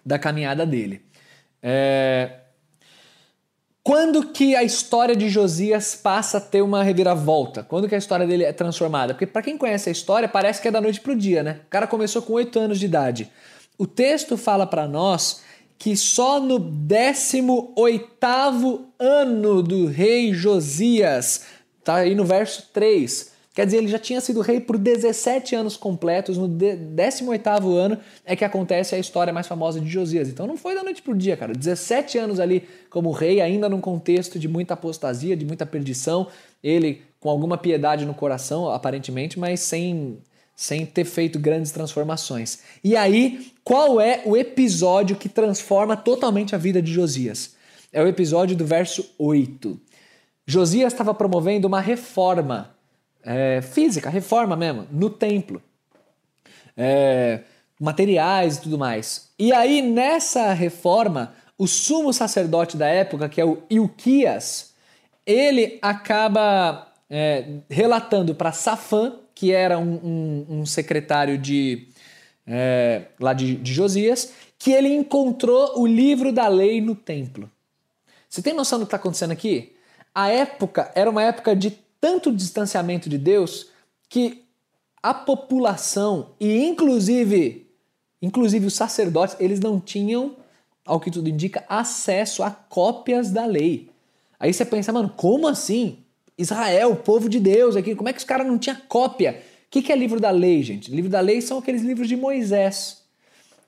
da 0.05 0.17
caminhada 0.17 0.65
dele. 0.65 1.01
É, 1.61 2.37
Quando 3.83 4.27
que 4.27 4.55
a 4.55 4.63
história 4.63 5.15
de 5.15 5.27
Josias 5.27 5.95
passa 5.95 6.37
a 6.37 6.41
ter 6.41 6.61
uma 6.61 6.83
reviravolta? 6.83 7.63
Quando 7.63 7.89
que 7.89 7.95
a 7.95 7.97
história 7.97 8.27
dele 8.27 8.43
é 8.43 8.53
transformada? 8.53 9.13
Porque 9.13 9.25
para 9.25 9.41
quem 9.41 9.57
conhece 9.57 9.89
a 9.89 9.91
história, 9.91 10.29
parece 10.29 10.61
que 10.61 10.67
é 10.67 10.71
da 10.71 10.79
noite 10.79 11.01
pro 11.01 11.15
dia, 11.15 11.41
né? 11.41 11.61
O 11.65 11.69
cara 11.69 11.87
começou 11.87 12.21
com 12.21 12.33
8 12.33 12.59
anos 12.59 12.79
de 12.79 12.85
idade. 12.85 13.31
O 13.77 13.87
texto 13.87 14.37
fala 14.37 14.67
para 14.67 14.87
nós 14.87 15.41
que 15.79 15.97
só 15.97 16.39
no 16.39 16.59
18º 16.59 18.85
ano 18.99 19.63
do 19.63 19.87
rei 19.87 20.31
Josias, 20.31 21.45
tá 21.83 21.95
aí 21.95 22.13
no 22.13 22.23
verso 22.23 22.69
3, 22.71 23.30
Quer 23.53 23.65
dizer, 23.65 23.77
ele 23.79 23.89
já 23.89 23.99
tinha 23.99 24.21
sido 24.21 24.39
rei 24.39 24.61
por 24.61 24.77
17 24.77 25.55
anos 25.55 25.75
completos, 25.75 26.37
no 26.37 26.47
18º 26.47 27.75
ano 27.75 27.97
é 28.23 28.33
que 28.33 28.45
acontece 28.45 28.95
a 28.95 28.99
história 28.99 29.33
mais 29.33 29.45
famosa 29.45 29.79
de 29.81 29.89
Josias. 29.89 30.29
Então 30.29 30.47
não 30.47 30.55
foi 30.55 30.73
da 30.73 30.83
noite 30.83 31.01
pro 31.01 31.13
dia, 31.13 31.35
cara. 31.35 31.53
17 31.53 32.17
anos 32.17 32.39
ali 32.39 32.63
como 32.89 33.11
rei, 33.11 33.41
ainda 33.41 33.67
num 33.67 33.81
contexto 33.81 34.39
de 34.39 34.47
muita 34.47 34.73
apostasia, 34.73 35.35
de 35.35 35.45
muita 35.45 35.65
perdição, 35.65 36.27
ele 36.63 37.01
com 37.19 37.29
alguma 37.29 37.57
piedade 37.57 38.05
no 38.05 38.13
coração, 38.13 38.69
aparentemente, 38.69 39.37
mas 39.37 39.59
sem 39.59 40.17
sem 40.55 40.85
ter 40.85 41.05
feito 41.05 41.39
grandes 41.39 41.71
transformações. 41.71 42.59
E 42.83 42.95
aí, 42.95 43.51
qual 43.63 43.99
é 43.99 44.21
o 44.25 44.37
episódio 44.37 45.15
que 45.15 45.27
transforma 45.27 45.97
totalmente 45.97 46.53
a 46.53 46.57
vida 46.57 46.79
de 46.79 46.91
Josias? 46.91 47.55
É 47.91 48.01
o 48.01 48.07
episódio 48.07 48.55
do 48.55 48.63
verso 48.63 49.09
8. 49.17 49.79
Josias 50.45 50.93
estava 50.93 51.15
promovendo 51.15 51.67
uma 51.67 51.81
reforma 51.81 52.75
é, 53.23 53.61
física, 53.61 54.09
reforma 54.09 54.55
mesmo, 54.55 54.87
no 54.91 55.09
templo. 55.09 55.61
É, 56.75 57.41
materiais 57.79 58.57
e 58.57 58.61
tudo 58.61 58.77
mais. 58.77 59.31
E 59.37 59.51
aí, 59.51 59.81
nessa 59.81 60.53
reforma, 60.53 61.33
o 61.57 61.67
sumo 61.67 62.13
sacerdote 62.13 62.77
da 62.77 62.87
época, 62.87 63.27
que 63.27 63.41
é 63.41 63.45
o 63.45 63.63
Ilquias, 63.69 64.73
ele 65.25 65.79
acaba 65.81 66.91
é, 67.09 67.45
relatando 67.69 68.33
para 68.33 68.51
Safã, 68.51 69.15
que 69.33 69.51
era 69.51 69.77
um, 69.77 69.93
um, 70.03 70.45
um 70.49 70.65
secretário 70.65 71.37
de 71.37 71.87
é, 72.45 73.03
lá 73.19 73.33
de, 73.33 73.55
de 73.55 73.73
Josias, 73.73 74.33
que 74.57 74.71
ele 74.71 74.89
encontrou 74.89 75.79
o 75.79 75.87
livro 75.87 76.31
da 76.31 76.47
lei 76.47 76.79
no 76.81 76.95
templo. 76.95 77.49
Você 78.29 78.41
tem 78.41 78.53
noção 78.53 78.79
do 78.79 78.85
que 78.85 78.87
está 78.87 78.97
acontecendo 78.97 79.31
aqui? 79.31 79.75
A 80.13 80.29
época 80.29 80.91
era 80.93 81.09
uma 81.09 81.23
época 81.23 81.55
de 81.55 81.71
tanto 82.01 82.33
distanciamento 82.33 83.07
de 83.07 83.17
Deus 83.17 83.67
que 84.09 84.43
a 85.01 85.13
população 85.13 86.31
e 86.39 86.65
inclusive 86.65 87.71
inclusive 88.21 88.67
os 88.67 88.75
sacerdotes, 88.75 89.35
eles 89.39 89.59
não 89.59 89.79
tinham, 89.79 90.35
ao 90.85 90.99
que 90.99 91.09
tudo 91.09 91.27
indica, 91.27 91.63
acesso 91.67 92.43
a 92.43 92.51
cópias 92.51 93.31
da 93.31 93.45
lei. 93.45 93.89
Aí 94.39 94.53
você 94.53 94.63
pensa, 94.63 94.93
mano, 94.93 95.11
como 95.15 95.47
assim? 95.47 95.97
Israel, 96.37 96.95
povo 96.95 97.27
de 97.27 97.39
Deus 97.39 97.75
aqui, 97.75 97.95
como 97.95 98.09
é 98.09 98.13
que 98.13 98.19
os 98.19 98.25
caras 98.25 98.45
não 98.45 98.57
tinham 98.57 98.77
cópia? 98.87 99.41
O 99.67 99.71
que, 99.71 99.81
que 99.81 99.91
é 99.91 99.95
livro 99.95 100.19
da 100.19 100.31
lei, 100.31 100.61
gente? 100.61 100.91
Livro 100.91 101.09
da 101.09 101.19
lei 101.19 101.41
são 101.41 101.57
aqueles 101.57 101.81
livros 101.81 102.07
de 102.07 102.15
Moisés. 102.15 103.01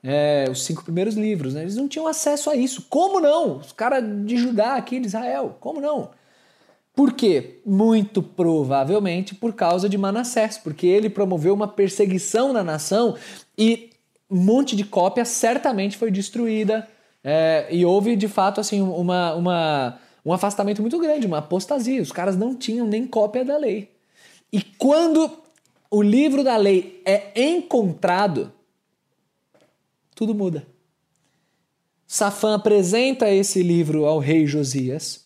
É, 0.02 0.46
os 0.50 0.64
cinco 0.64 0.84
primeiros 0.84 1.14
livros, 1.14 1.54
né? 1.54 1.62
Eles 1.62 1.76
não 1.76 1.88
tinham 1.88 2.06
acesso 2.06 2.50
a 2.50 2.56
isso. 2.56 2.86
Como 2.90 3.20
não? 3.20 3.58
Os 3.58 3.72
caras 3.72 4.04
de 4.26 4.36
Judá 4.36 4.74
aqui, 4.74 5.00
de 5.00 5.06
Israel, 5.06 5.56
como 5.60 5.80
não? 5.80 6.10
Por 6.94 7.12
quê? 7.12 7.60
Muito 7.66 8.22
provavelmente 8.22 9.34
por 9.34 9.52
causa 9.52 9.88
de 9.88 9.98
Manassés, 9.98 10.56
porque 10.56 10.86
ele 10.86 11.10
promoveu 11.10 11.52
uma 11.52 11.66
perseguição 11.66 12.52
na 12.52 12.62
nação 12.62 13.16
e 13.58 13.90
um 14.30 14.36
monte 14.36 14.76
de 14.76 14.84
cópia 14.84 15.24
certamente 15.24 15.96
foi 15.96 16.10
destruída 16.10 16.88
é, 17.22 17.66
e 17.70 17.84
houve 17.84 18.14
de 18.14 18.28
fato 18.28 18.60
assim 18.60 18.80
uma, 18.80 19.34
uma, 19.34 19.98
um 20.24 20.32
afastamento 20.32 20.80
muito 20.80 20.98
grande, 21.00 21.26
uma 21.26 21.38
apostasia. 21.38 22.00
Os 22.00 22.12
caras 22.12 22.36
não 22.36 22.54
tinham 22.54 22.86
nem 22.86 23.06
cópia 23.06 23.44
da 23.44 23.56
lei. 23.56 23.90
E 24.52 24.62
quando 24.62 25.30
o 25.90 26.00
livro 26.00 26.44
da 26.44 26.56
lei 26.56 27.02
é 27.04 27.32
encontrado, 27.34 28.52
tudo 30.14 30.32
muda. 30.32 30.64
Safã 32.06 32.54
apresenta 32.54 33.28
esse 33.28 33.64
livro 33.64 34.06
ao 34.06 34.20
rei 34.20 34.46
Josias 34.46 35.23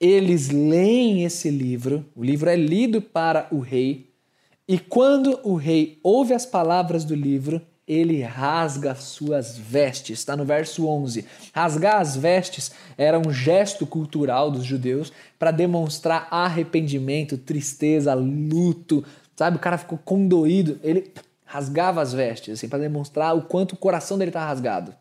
eles 0.00 0.50
leem 0.50 1.24
esse 1.24 1.50
livro, 1.50 2.04
o 2.14 2.22
livro 2.22 2.50
é 2.50 2.56
lido 2.56 3.00
para 3.00 3.48
o 3.50 3.60
rei, 3.60 4.10
e 4.68 4.78
quando 4.78 5.38
o 5.44 5.54
rei 5.54 5.98
ouve 6.02 6.34
as 6.34 6.44
palavras 6.44 7.04
do 7.04 7.14
livro, 7.14 7.62
ele 7.86 8.20
rasga 8.20 8.96
suas 8.96 9.56
vestes. 9.56 10.18
Está 10.18 10.36
no 10.36 10.44
verso 10.44 10.88
11. 10.88 11.24
Rasgar 11.54 12.00
as 12.00 12.16
vestes 12.16 12.72
era 12.98 13.16
um 13.16 13.32
gesto 13.32 13.86
cultural 13.86 14.50
dos 14.50 14.64
judeus 14.64 15.12
para 15.38 15.52
demonstrar 15.52 16.26
arrependimento, 16.32 17.38
tristeza, 17.38 18.12
luto. 18.12 19.04
Sabe, 19.36 19.56
o 19.56 19.60
cara 19.60 19.78
ficou 19.78 19.98
condoído. 19.98 20.80
Ele 20.82 21.12
rasgava 21.44 22.02
as 22.02 22.12
vestes 22.12 22.54
assim, 22.54 22.68
para 22.68 22.80
demonstrar 22.80 23.36
o 23.36 23.42
quanto 23.42 23.72
o 23.72 23.76
coração 23.76 24.18
dele 24.18 24.30
está 24.30 24.44
rasgado. 24.44 24.92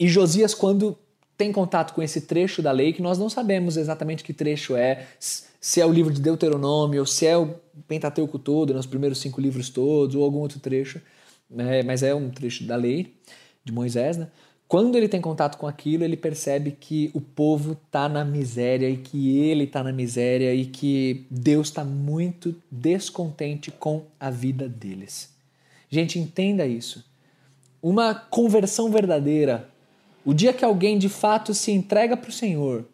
E 0.00 0.08
Josias, 0.08 0.54
quando 0.54 0.98
tem 1.36 1.52
contato 1.52 1.92
com 1.92 2.02
esse 2.02 2.22
trecho 2.22 2.62
da 2.62 2.72
lei 2.72 2.92
que 2.92 3.02
nós 3.02 3.18
não 3.18 3.28
sabemos 3.28 3.76
exatamente 3.76 4.24
que 4.24 4.32
trecho 4.32 4.74
é, 4.74 5.06
se 5.18 5.80
é 5.80 5.86
o 5.86 5.92
livro 5.92 6.12
de 6.12 6.20
Deuteronômio, 6.20 7.00
ou 7.00 7.06
se 7.06 7.26
é 7.26 7.36
o 7.36 7.54
Pentateuco 7.86 8.38
todo, 8.38 8.72
nos 8.72 8.86
primeiros 8.86 9.18
cinco 9.18 9.40
livros 9.40 9.68
todos, 9.68 10.14
ou 10.14 10.24
algum 10.24 10.38
outro 10.38 10.58
trecho, 10.60 11.00
né? 11.50 11.82
mas 11.82 12.02
é 12.02 12.14
um 12.14 12.30
trecho 12.30 12.64
da 12.64 12.76
lei 12.76 13.14
de 13.64 13.72
Moisés. 13.72 14.16
Né? 14.16 14.28
Quando 14.68 14.96
ele 14.96 15.08
tem 15.08 15.20
contato 15.20 15.58
com 15.58 15.66
aquilo, 15.66 16.04
ele 16.04 16.16
percebe 16.16 16.70
que 16.72 17.10
o 17.12 17.20
povo 17.20 17.72
está 17.72 18.08
na 18.08 18.24
miséria 18.24 18.88
e 18.88 18.96
que 18.96 19.38
ele 19.38 19.64
está 19.64 19.82
na 19.82 19.92
miséria 19.92 20.54
e 20.54 20.64
que 20.64 21.26
Deus 21.30 21.68
está 21.68 21.84
muito 21.84 22.54
descontente 22.70 23.70
com 23.70 24.04
a 24.18 24.30
vida 24.30 24.68
deles. 24.68 25.34
Gente, 25.88 26.18
entenda 26.18 26.66
isso. 26.66 27.04
Uma 27.82 28.14
conversão 28.14 28.90
verdadeira 28.90 29.68
o 30.26 30.34
dia 30.34 30.52
que 30.52 30.64
alguém 30.64 30.98
de 30.98 31.08
fato 31.08 31.54
se 31.54 31.70
entrega 31.70 32.16
para 32.16 32.28
o 32.28 32.32
Senhor, 32.32 32.84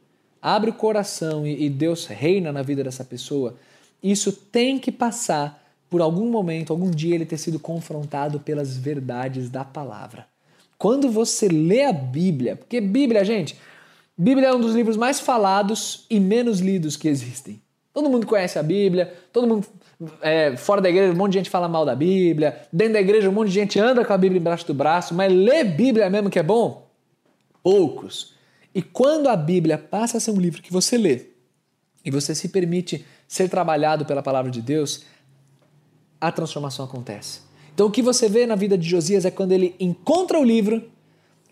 abre 0.40 0.68
o 0.68 0.74
coração 0.74 1.46
e, 1.46 1.70
Deus 1.70 2.04
reina 2.04 2.52
na 2.52 2.60
vida 2.60 2.84
dessa 2.84 3.06
pessoa, 3.06 3.56
isso 4.02 4.30
tem 4.30 4.78
que 4.78 4.92
passar 4.92 5.64
por 5.88 6.02
algum 6.02 6.30
momento, 6.30 6.74
algum 6.74 6.90
dia 6.90 7.14
ele 7.14 7.24
ter 7.24 7.38
sido 7.38 7.58
confrontado 7.58 8.38
pelas 8.38 8.76
verdades 8.76 9.48
da 9.48 9.64
palavra. 9.64 10.26
Quando 10.76 11.10
você 11.10 11.48
lê 11.48 11.84
a 11.84 11.92
Bíblia, 11.92 12.54
porque 12.54 12.82
Bíblia, 12.82 13.24
gente, 13.24 13.56
Bíblia 14.16 14.48
é 14.48 14.54
um 14.54 14.60
dos 14.60 14.74
livros 14.74 14.98
mais 14.98 15.18
falados 15.18 16.04
e 16.10 16.20
menos 16.20 16.60
lidos 16.60 16.96
que 16.96 17.08
existem. 17.08 17.62
Todo 17.94 18.10
mundo 18.10 18.26
conhece 18.26 18.58
a 18.58 18.62
Bíblia, 18.62 19.10
todo 19.32 19.46
mundo 19.46 19.66
é, 20.20 20.54
fora 20.56 20.82
da 20.82 20.90
igreja, 20.90 21.12
um 21.12 21.16
monte 21.16 21.32
de 21.32 21.38
gente 21.38 21.50
fala 21.50 21.68
mal 21.68 21.86
da 21.86 21.94
Bíblia, 21.94 22.58
dentro 22.70 22.94
da 22.94 23.00
igreja, 23.00 23.30
um 23.30 23.32
monte 23.32 23.48
de 23.48 23.54
gente 23.54 23.78
anda 23.78 24.04
com 24.04 24.12
a 24.12 24.18
Bíblia 24.18 24.38
embaixo 24.38 24.66
do 24.66 24.74
braço, 24.74 25.14
mas 25.14 25.32
ler 25.32 25.64
Bíblia 25.64 26.10
mesmo 26.10 26.28
que 26.28 26.38
é 26.38 26.42
bom, 26.42 26.81
poucos. 27.62 28.34
E 28.74 28.82
quando 28.82 29.28
a 29.28 29.36
Bíblia 29.36 29.78
passa 29.78 30.16
a 30.16 30.20
ser 30.20 30.30
um 30.30 30.40
livro 30.40 30.62
que 30.62 30.72
você 30.72 30.96
lê 30.96 31.26
e 32.04 32.10
você 32.10 32.34
se 32.34 32.48
permite 32.48 33.04
ser 33.28 33.48
trabalhado 33.48 34.04
pela 34.04 34.22
palavra 34.22 34.50
de 34.50 34.60
Deus, 34.60 35.04
a 36.20 36.32
transformação 36.32 36.84
acontece. 36.84 37.40
Então 37.74 37.86
o 37.86 37.90
que 37.90 38.02
você 38.02 38.28
vê 38.28 38.46
na 38.46 38.54
vida 38.54 38.76
de 38.76 38.88
Josias 38.88 39.24
é 39.24 39.30
quando 39.30 39.52
ele 39.52 39.74
encontra 39.78 40.38
o 40.38 40.44
livro, 40.44 40.90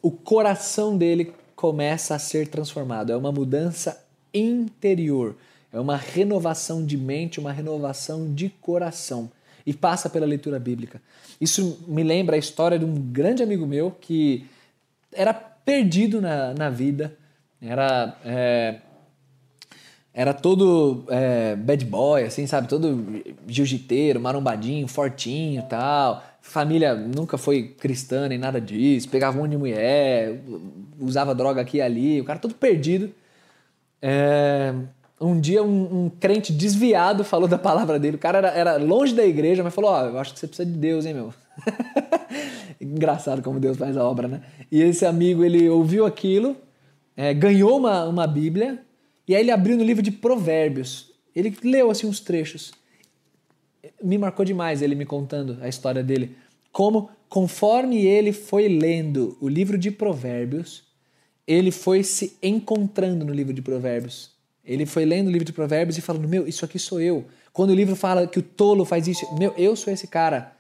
o 0.03 0.11
coração 0.11 0.97
dele 0.97 1.33
começa 1.55 2.15
a 2.15 2.19
ser 2.19 2.49
transformado. 2.49 3.13
É 3.13 3.17
uma 3.17 3.33
mudança 3.33 4.03
interior, 4.33 5.37
é 5.73 5.79
uma 5.79 5.97
renovação 5.97 6.85
de 6.85 6.97
mente, 6.97 7.41
uma 7.41 7.53
renovação 7.53 8.33
de 8.33 8.49
coração. 8.49 9.31
E 9.67 9.75
passa 9.75 10.09
pela 10.09 10.25
leitura 10.25 10.59
bíblica. 10.59 11.03
Isso 11.39 11.85
me 11.87 12.03
lembra 12.03 12.35
a 12.35 12.39
história 12.39 12.79
de 12.79 12.85
um 12.85 12.95
grande 12.95 13.43
amigo 13.43 13.67
meu 13.67 13.91
que 13.91 14.47
era 15.13 15.35
perdido 15.65 16.21
na, 16.21 16.55
na 16.55 16.71
vida, 16.71 17.17
era, 17.61 18.17
é, 18.25 18.77
era 20.13 20.33
todo 20.33 21.05
é, 21.09 21.55
bad 21.57 21.85
boy, 21.85 22.25
assim, 22.25 22.47
sabe? 22.47 22.69
Todo 22.69 23.23
jiu-jiteiro, 23.47 24.21
marombadinho, 24.21 24.89
fortinho 24.89 25.63
tal. 25.69 26.23
Família 26.41 26.95
nunca 26.95 27.37
foi 27.37 27.75
cristã 27.79 28.29
nem 28.29 28.39
nada 28.39 28.61
disso, 28.61 29.09
pegava 29.09 29.37
um 29.37 29.43
monte 29.43 29.53
de 29.53 29.59
mulher, 29.59 30.41
usava 30.99 31.35
droga 31.35 31.61
aqui 31.61 31.77
e 31.77 31.83
ali, 31.83 32.21
o 32.21 32.25
cara 32.25 32.39
todo 32.39 32.55
perdido. 32.55 33.13
É, 34.03 34.75
um 35.21 35.39
dia 35.39 35.63
um, 35.63 36.05
um, 36.07 36.11
crente 36.19 36.53
desviado 36.53 37.23
falou 37.23 37.47
da 37.47 37.59
palavra 37.59 37.99
dele. 37.99 38.17
O 38.17 38.21
cara 38.21 38.39
era, 38.39 38.49
era 38.49 38.77
longe 38.79 39.15
da 39.15 39.25
igreja, 39.25 39.63
mas 39.63 39.75
falou: 39.75 39.91
Ó, 39.91 40.03
oh, 40.03 40.07
eu 40.07 40.19
acho 40.19 40.33
que 40.33 40.41
você 40.41 40.47
precisa 40.47 40.69
de 40.69 40.77
Deus, 40.77 41.05
hein, 41.05 41.15
meu? 41.15 41.35
Engraçado 42.81 43.43
como 43.43 43.61
Deus 43.61 43.77
faz 43.77 43.97
a 43.97 44.05
obra, 44.05 44.29
né? 44.29 44.43
E 44.71 44.81
esse 44.81 45.05
amigo, 45.05 45.45
ele 45.45 45.69
ouviu 45.69 46.07
aquilo, 46.07 46.57
é, 47.17 47.35
ganhou 47.35 47.79
uma, 47.79 48.05
uma 48.07 48.27
Bíblia, 48.27 48.83
e 49.27 49.35
aí 49.35 49.43
ele 49.43 49.51
abriu 49.51 49.77
no 49.77 49.85
livro 49.85 50.03
de 50.03 50.11
Provérbios. 50.11 51.13
Ele 51.35 51.57
leu 51.63 51.91
assim 51.91 52.07
uns 52.07 52.21
trechos. 52.21 52.73
Me 54.03 54.19
marcou 54.19 54.45
demais 54.45 54.83
ele 54.83 54.95
me 54.95 55.07
contando 55.07 55.59
a 55.61 55.69
história 55.69 56.03
dele. 56.03 56.37
Como, 56.73 57.11
conforme 57.29 58.05
ele 58.07 58.33
foi 58.33 58.69
lendo 58.69 59.37
o 59.41 59.49
livro 59.49 59.79
de 59.79 59.91
Provérbios, 59.91 60.85
ele 61.47 61.71
foi 61.71 62.03
se 62.03 62.37
encontrando 62.43 63.25
no 63.25 63.33
livro 63.33 63.53
de 63.53 63.63
Provérbios. 63.63 64.31
Ele 64.65 64.87
foi 64.87 65.05
lendo 65.05 65.29
o 65.29 65.31
livro 65.31 65.45
de 65.45 65.53
Provérbios 65.53 65.99
e 65.99 66.01
falando: 66.01 66.29
Meu, 66.29 66.47
isso 66.47 66.65
aqui 66.65 66.79
sou 66.79 67.01
eu. 67.01 67.25
Quando 67.53 67.71
o 67.71 67.75
livro 67.75 67.97
fala 67.97 68.27
que 68.27 68.39
o 68.39 68.43
tolo 68.43 68.85
faz 68.85 69.09
isso, 69.09 69.27
meu, 69.37 69.53
eu 69.57 69.75
sou 69.75 69.93
esse 69.93 70.07
cara. 70.07 70.53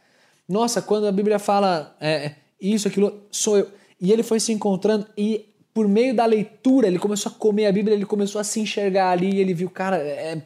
Nossa, 0.51 0.83
quando 0.83 1.07
a 1.07 1.13
Bíblia 1.13 1.39
fala 1.39 1.97
é, 2.01 2.35
isso, 2.61 2.89
aquilo, 2.89 3.23
sou 3.31 3.57
eu. 3.57 3.71
E 4.01 4.11
ele 4.11 4.25
foi 4.25 4.41
se 4.41 4.51
encontrando 4.51 5.07
e 5.17 5.49
por 5.73 5.87
meio 5.87 6.13
da 6.13 6.27
leitura 6.27 6.89
ele 6.89 6.99
começou 6.99 7.31
a 7.31 7.35
comer 7.37 7.67
a 7.67 7.73
Bíblia, 7.73 7.95
ele 7.95 8.05
começou 8.05 8.41
a 8.41 8.43
se 8.43 8.59
enxergar 8.59 9.11
ali 9.13 9.37
e 9.37 9.39
ele 9.39 9.55
viu, 9.55 9.71
cara, 9.71 9.99
é, 9.99 10.43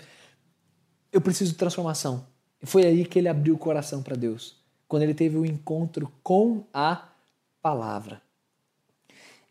eu 1.11 1.23
preciso 1.23 1.52
de 1.52 1.56
transformação. 1.56 2.26
E 2.62 2.66
foi 2.66 2.84
aí 2.84 3.06
que 3.06 3.18
ele 3.18 3.28
abriu 3.28 3.54
o 3.54 3.58
coração 3.58 4.02
para 4.02 4.14
Deus, 4.14 4.56
quando 4.87 5.04
ele 5.04 5.14
teve 5.14 5.38
o 5.38 5.40
um 5.40 5.46
encontro 5.46 6.12
com 6.23 6.64
a 6.75 7.08
palavra. 7.62 8.20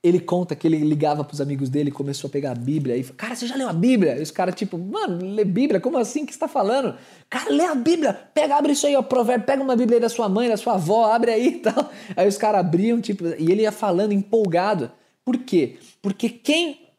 Ele 0.04 0.20
conta 0.20 0.54
que 0.54 0.68
ele 0.68 0.78
ligava 0.80 1.24
para 1.24 1.34
os 1.34 1.40
amigos 1.40 1.70
dele, 1.70 1.90
começou 1.90 2.28
a 2.28 2.32
pegar 2.32 2.52
a 2.52 2.56
Bíblia 2.56 2.98
e 2.98 3.04
falou, 3.04 3.18
cara, 3.18 3.36
você 3.36 3.48
já 3.48 3.56
leu 3.56 3.70
a 3.70 3.74
Bíblia? 3.74 4.18
E 4.18 4.22
os 4.22 4.32
caras, 4.32 4.54
tipo, 4.54 4.78
mano, 4.78 5.26
lê 5.26 5.46
Bíblia? 5.46 5.80
Como 5.80 5.98
assim? 5.98 6.26
Que 6.26 6.34
você 6.34 6.36
está 6.36 6.48
falando? 6.48 6.96
Cara, 7.30 7.50
lê 7.50 7.64
a 7.64 7.74
Bíblia, 7.74 8.14
pega, 8.34 8.58
abre 8.58 8.74
isso 8.74 8.86
aí, 8.86 8.96
ó, 8.98 9.02
provérbio, 9.02 9.46
pega 9.46 9.64
uma 9.64 9.78
Bíblia 9.78 9.98
aí 9.98 10.02
da 10.02 10.10
sua 10.10 10.28
mãe, 10.28 10.50
da 10.50 10.58
sua 10.58 10.74
avó, 10.74 11.06
abre 11.06 11.32
aí 11.32 11.48
e 11.48 11.60
tal. 11.64 11.90
Aí 12.18 12.28
os 12.28 12.38
caras 12.38 12.60
abriam, 12.60 13.00
tipo, 13.00 13.26
e 13.26 13.50
ele 13.50 13.62
ia 13.62 13.72
falando 13.72 14.12
empolgado. 14.12 14.92
Por 15.24 15.38
quê? 15.38 15.78
Porque 16.02 16.28
quem 16.28 16.90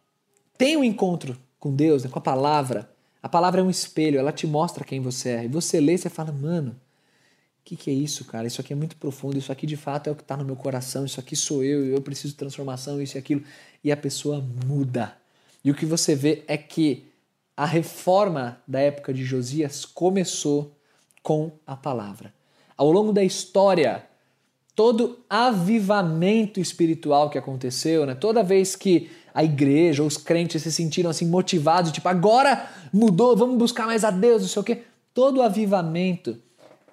tem 0.57 0.77
um 0.77 0.85
encontro 0.85 1.37
com 1.59 1.75
Deus, 1.75 2.05
né, 2.05 2.11
com 2.11 2.19
a 2.19 2.23
palavra, 2.23 2.91
a 3.23 3.29
palavra 3.29 3.61
é 3.61 3.65
um 3.65 3.71
espelho, 3.71 4.19
ela 4.19 4.33
te 4.33 4.47
mostra 4.47 4.85
quem 4.85 5.01
você 5.01 5.31
é. 5.31 5.45
E 5.45 5.49
você 5.49 5.81
lê 5.81 5.95
e 5.95 5.99
você 5.99 6.09
fala, 6.09 6.33
mano, 6.33 6.75
o 7.65 7.67
que, 7.67 7.77
que, 7.77 7.91
é 7.91 7.95
isso, 7.95 8.27
cara? 8.27 8.47
Isso 8.47 8.61
aqui 8.61 8.75
é 8.75 8.77
muito 8.77 8.95
profundo, 8.97 9.39
isso 9.39 9.51
aqui 9.51 9.67
de 9.67 9.75
fato 9.75 10.09
é 10.09 10.13
o 10.13 10.15
que 10.15 10.21
está 10.21 10.37
no 10.37 10.45
meu 10.45 10.55
coração, 10.55 11.07
isso 11.07 11.19
aqui 11.19 11.35
sou 11.35 11.65
eu, 11.65 11.87
eu 11.87 12.03
preciso 12.03 12.35
de 12.35 12.39
transformação, 12.39 13.01
isso 13.01 13.17
e 13.17 13.19
aquilo. 13.19 13.43
E 13.83 13.91
a 13.91 13.97
pessoa 13.97 14.45
muda. 14.67 15.17
E 15.65 15.71
o 15.71 15.75
que 15.75 15.87
você 15.87 16.15
vê 16.15 16.45
é 16.47 16.59
que 16.59 17.07
a 17.57 17.65
reforma 17.65 18.61
da 18.69 18.81
época 18.81 19.15
de 19.15 19.25
Josias 19.25 19.87
começou 19.87 20.77
com 21.23 21.53
a 21.67 21.75
palavra. 21.75 22.35
Ao 22.77 22.93
longo 22.93 23.15
da 23.15 23.25
história, 23.25 24.05
todo 24.77 25.21
avivamento 25.31 26.61
espiritual 26.61 27.31
que 27.31 27.39
aconteceu, 27.39 28.05
né? 28.05 28.15
toda 28.15 28.43
vez 28.43 28.77
que 28.77 29.11
a 29.33 29.43
igreja, 29.43 30.03
os 30.03 30.19
crentes 30.19 30.63
se 30.63 30.71
sentiram 30.71 31.09
assim 31.09 31.27
motivados, 31.27 31.93
tipo, 31.93 32.07
agora 32.11 32.69
mudou, 32.93 33.35
vamos 33.35 33.57
buscar 33.57 33.87
mais 33.87 34.05
a 34.05 34.11
Deus, 34.11 34.43
não 34.43 34.49
sei 34.49 34.61
o 34.61 34.65
quê. 34.65 34.83
Todo 35.15 35.41
avivamento 35.41 36.39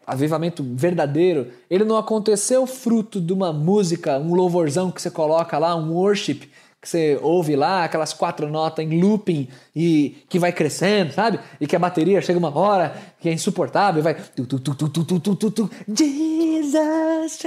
avivamento 0.05 0.63
verdadeiro, 0.63 1.47
ele 1.69 1.83
não 1.83 1.97
aconteceu 1.97 2.65
fruto 2.65 3.21
de 3.21 3.31
uma 3.31 3.53
música, 3.53 4.17
um 4.17 4.33
louvorzão 4.33 4.91
que 4.91 5.01
você 5.01 5.11
coloca 5.11 5.57
lá, 5.57 5.75
um 5.75 5.93
worship 5.93 6.49
que 6.81 6.89
você 6.89 7.19
ouve 7.21 7.55
lá, 7.55 7.83
aquelas 7.83 8.11
quatro 8.11 8.49
notas 8.49 8.83
em 8.83 8.99
looping 8.99 9.47
e 9.75 10.17
que 10.27 10.39
vai 10.39 10.51
crescendo, 10.51 11.13
sabe? 11.13 11.39
E 11.59 11.67
que 11.67 11.75
a 11.75 11.79
bateria 11.79 12.19
chega 12.21 12.39
uma 12.39 12.57
hora 12.57 12.95
que 13.19 13.29
é 13.29 13.33
insuportável 13.33 13.99
e 13.99 14.03
vai 14.03 14.15
tu, 14.15 14.47
tu, 14.47 14.59
tu, 14.59 14.73
tu, 14.73 14.89
tu, 14.89 15.19
tu, 15.19 15.35
tu, 15.35 15.51
tu, 15.51 15.69
Jesus, 15.87 17.37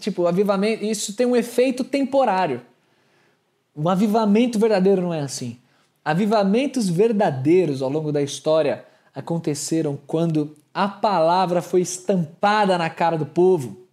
tipo, 0.00 0.26
avivamento, 0.26 0.84
isso 0.84 1.14
tem 1.14 1.24
um 1.24 1.36
efeito 1.36 1.84
temporário. 1.84 2.62
Um 3.76 3.88
avivamento 3.88 4.58
verdadeiro 4.58 5.00
não 5.00 5.14
é 5.14 5.20
assim. 5.20 5.58
Avivamentos 6.04 6.88
verdadeiros 6.88 7.80
ao 7.80 7.88
longo 7.88 8.10
da 8.10 8.20
história 8.20 8.84
aconteceram 9.14 9.96
quando 10.04 10.56
a 10.74 10.88
palavra 10.88 11.62
foi 11.62 11.80
estampada 11.82 12.76
na 12.76 12.90
cara 12.90 13.16
do 13.16 13.24
povo. 13.24 13.86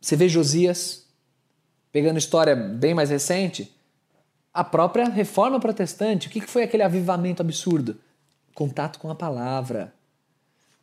Você 0.00 0.16
vê 0.16 0.26
Josias, 0.26 1.06
pegando 1.92 2.18
história 2.18 2.56
bem 2.56 2.94
mais 2.94 3.10
recente, 3.10 3.76
a 4.54 4.64
própria 4.64 5.06
reforma 5.08 5.60
protestante. 5.60 6.28
O 6.28 6.30
que 6.30 6.40
foi 6.40 6.62
aquele 6.62 6.82
avivamento 6.82 7.42
absurdo? 7.42 7.98
Contato 8.54 8.98
com 8.98 9.10
a 9.10 9.14
palavra. 9.14 9.92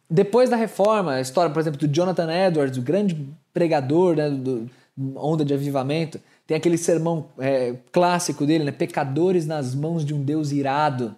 Depois 0.07 0.47
da 0.47 0.55
reforma, 0.55 1.13
a 1.13 1.21
história, 1.21 1.51
por 1.51 1.59
exemplo, 1.59 1.79
do 1.79 1.91
Jonathan 1.91 2.31
Edwards, 2.31 2.77
o 2.77 2.83
grande 2.83 3.27
pregador 3.51 4.15
né, 4.15 4.29
do, 4.29 4.69
Onda 5.15 5.43
de 5.43 5.55
Avivamento, 5.55 6.19
tem 6.45 6.55
aquele 6.55 6.77
sermão 6.77 7.29
é, 7.39 7.75
clássico 7.91 8.45
dele, 8.45 8.63
né? 8.63 8.71
Pecadores 8.71 9.47
nas 9.47 9.73
mãos 9.73 10.05
de 10.05 10.13
um 10.13 10.23
Deus 10.23 10.51
irado. 10.51 11.15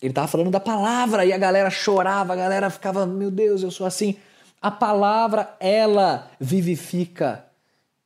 Ele 0.00 0.10
estava 0.10 0.28
falando 0.28 0.50
da 0.50 0.60
palavra 0.60 1.24
e 1.24 1.32
a 1.32 1.38
galera 1.38 1.70
chorava, 1.70 2.32
a 2.32 2.36
galera 2.36 2.68
ficava, 2.70 3.06
meu 3.06 3.30
Deus, 3.30 3.62
eu 3.62 3.70
sou 3.70 3.86
assim. 3.86 4.16
A 4.60 4.70
palavra, 4.70 5.54
ela 5.58 6.30
vivifica. 6.38 7.44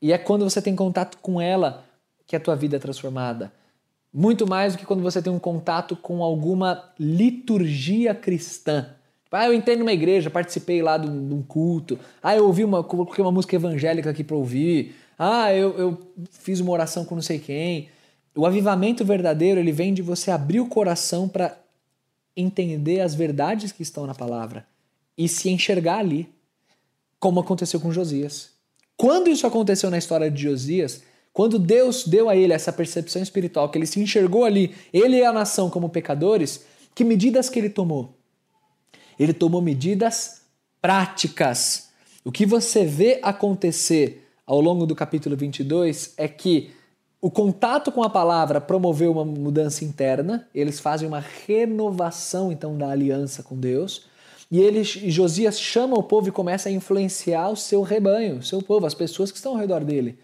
E 0.01 0.13
é 0.13 0.19
quando 0.19 0.49
você 0.49 0.63
tem 0.63 0.75
contato 0.75 1.19
com 1.19 1.41
ela 1.41 1.85
que 2.27 2.37
a 2.37 2.41
tua 2.41 2.55
vida 2.55 2.77
é 2.77 2.79
transformada. 2.79 3.53
Muito 4.13 4.47
mais 4.49 4.75
do 4.75 4.79
que 4.79 4.87
quando 4.87 5.03
você 5.03 5.21
tem 5.23 5.33
um 5.33 5.39
contato 5.39 5.95
com 5.95 6.23
alguma 6.23 6.91
liturgia 6.99 8.15
cristã. 8.15 8.87
Ah, 9.31 9.47
eu 9.47 9.55
entrei 9.55 9.77
numa 9.77 9.93
igreja, 9.93 10.29
participei 10.29 10.83
lá 10.83 10.99
de 10.99 11.09
um, 11.09 11.43
culto. 11.43 11.99
Ah, 12.21 12.37
eu 12.37 12.47
ouvi 12.47 12.65
uma, 12.65 12.83
coloquei 12.83 13.23
uma 13.23 13.31
música 13.31 13.55
evangélica 13.55 14.11
aqui 14.11 14.25
para 14.25 14.37
ouvir. 14.37 14.97
Ah, 15.17 15.55
eu, 15.55 15.79
eu 15.79 15.99
fiz 16.31 16.59
uma 16.59 16.73
oração 16.73 17.05
com 17.05 17.15
não 17.15 17.23
sei 17.23 17.39
quem. 17.39 17.89
O 18.35 18.45
avivamento 18.45 19.05
verdadeiro, 19.05 19.61
ele 19.61 19.71
vem 19.71 19.95
de 19.95 20.03
você 20.03 20.33
abrir 20.33 20.61
o 20.61 20.67
coração 20.67 21.29
para 21.29 21.57
entender 22.37 23.01
as 23.01 23.15
verdades 23.15 23.73
que 23.73 23.83
estão 23.83 24.07
na 24.07 24.15
palavra 24.15 24.67
e 25.17 25.29
se 25.29 25.51
enxergar 25.51 25.99
ali, 25.99 26.29
como 27.19 27.41
aconteceu 27.41 27.81
com 27.81 27.93
Josias. 27.93 28.51
Quando 28.97 29.29
isso 29.29 29.47
aconteceu 29.47 29.91
na 29.91 29.99
história 29.99 30.31
de 30.31 30.43
Josias, 30.43 31.03
quando 31.33 31.59
Deus 31.59 32.07
deu 32.07 32.29
a 32.29 32.37
ele 32.37 32.53
essa 32.53 32.73
percepção 32.73 33.23
espiritual, 33.23 33.69
que 33.71 33.79
ele 33.79 33.87
se 33.87 34.01
enxergou 34.01 34.45
ali, 34.45 34.75
ele 34.93 35.17
e 35.17 35.25
a 35.25 35.33
nação 35.33 35.71
como 35.71 35.89
pecadores, 35.89 36.65
que 36.95 37.05
medidas 37.05 37.49
que 37.49 37.59
ele 37.59 37.71
tomou? 37.71 38.19
Ele 39.19 39.33
tomou 39.33 39.61
medidas 39.63 40.43
práticas. 40.81 41.91
O 42.25 42.33
que 42.33 42.45
você 42.45 42.85
vê 42.85 43.21
acontecer 43.23 44.27
ao 44.47 44.61
longo 44.61 44.87
do 44.87 44.95
capítulo 44.95 45.37
22 45.37 46.15
é 46.17 46.27
que 46.27 46.71
o 47.21 47.31
contato 47.31 47.93
com 47.93 48.03
a 48.03 48.09
palavra 48.09 48.61
promoveu 48.61 49.13
uma 49.13 49.25
mudança 49.25 49.85
interna, 49.85 50.49
eles 50.55 50.81
fazem 50.81 51.07
uma 51.07 51.23
renovação 51.47 52.51
então 52.51 52.77
da 52.79 52.89
aliança 52.89 53.43
com 53.43 53.57
Deus. 53.57 54.07
E 54.51 54.59
ele, 54.59 54.83
Josias 54.83 55.61
chama 55.61 55.97
o 55.97 56.03
povo 56.03 56.29
e 56.29 56.33
começa 56.33 56.69
a 56.69 56.73
influenciar 56.73 57.51
o 57.51 57.57
seu 57.57 57.83
rebanho, 57.83 58.39
o 58.39 58.43
seu 58.43 58.63
povo, 58.63 58.87
as 58.87 58.95
pessoas 58.95 59.31
que 59.31 59.37
estão 59.37 59.53
ao 59.53 59.59
redor 59.59 59.85
dele, 59.85 60.19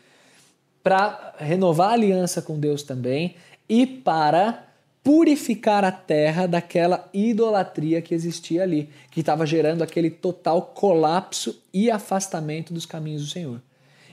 para 0.82 1.34
renovar 1.38 1.90
a 1.90 1.92
aliança 1.92 2.40
com 2.40 2.58
Deus 2.58 2.82
também 2.82 3.36
e 3.68 3.86
para 3.86 4.64
purificar 5.04 5.84
a 5.84 5.92
terra 5.92 6.48
daquela 6.48 7.08
idolatria 7.12 8.02
que 8.02 8.14
existia 8.14 8.62
ali, 8.64 8.88
que 9.10 9.20
estava 9.20 9.46
gerando 9.46 9.82
aquele 9.82 10.10
total 10.10 10.62
colapso 10.62 11.62
e 11.72 11.90
afastamento 11.90 12.74
dos 12.74 12.86
caminhos 12.86 13.22
do 13.22 13.30
Senhor. 13.30 13.60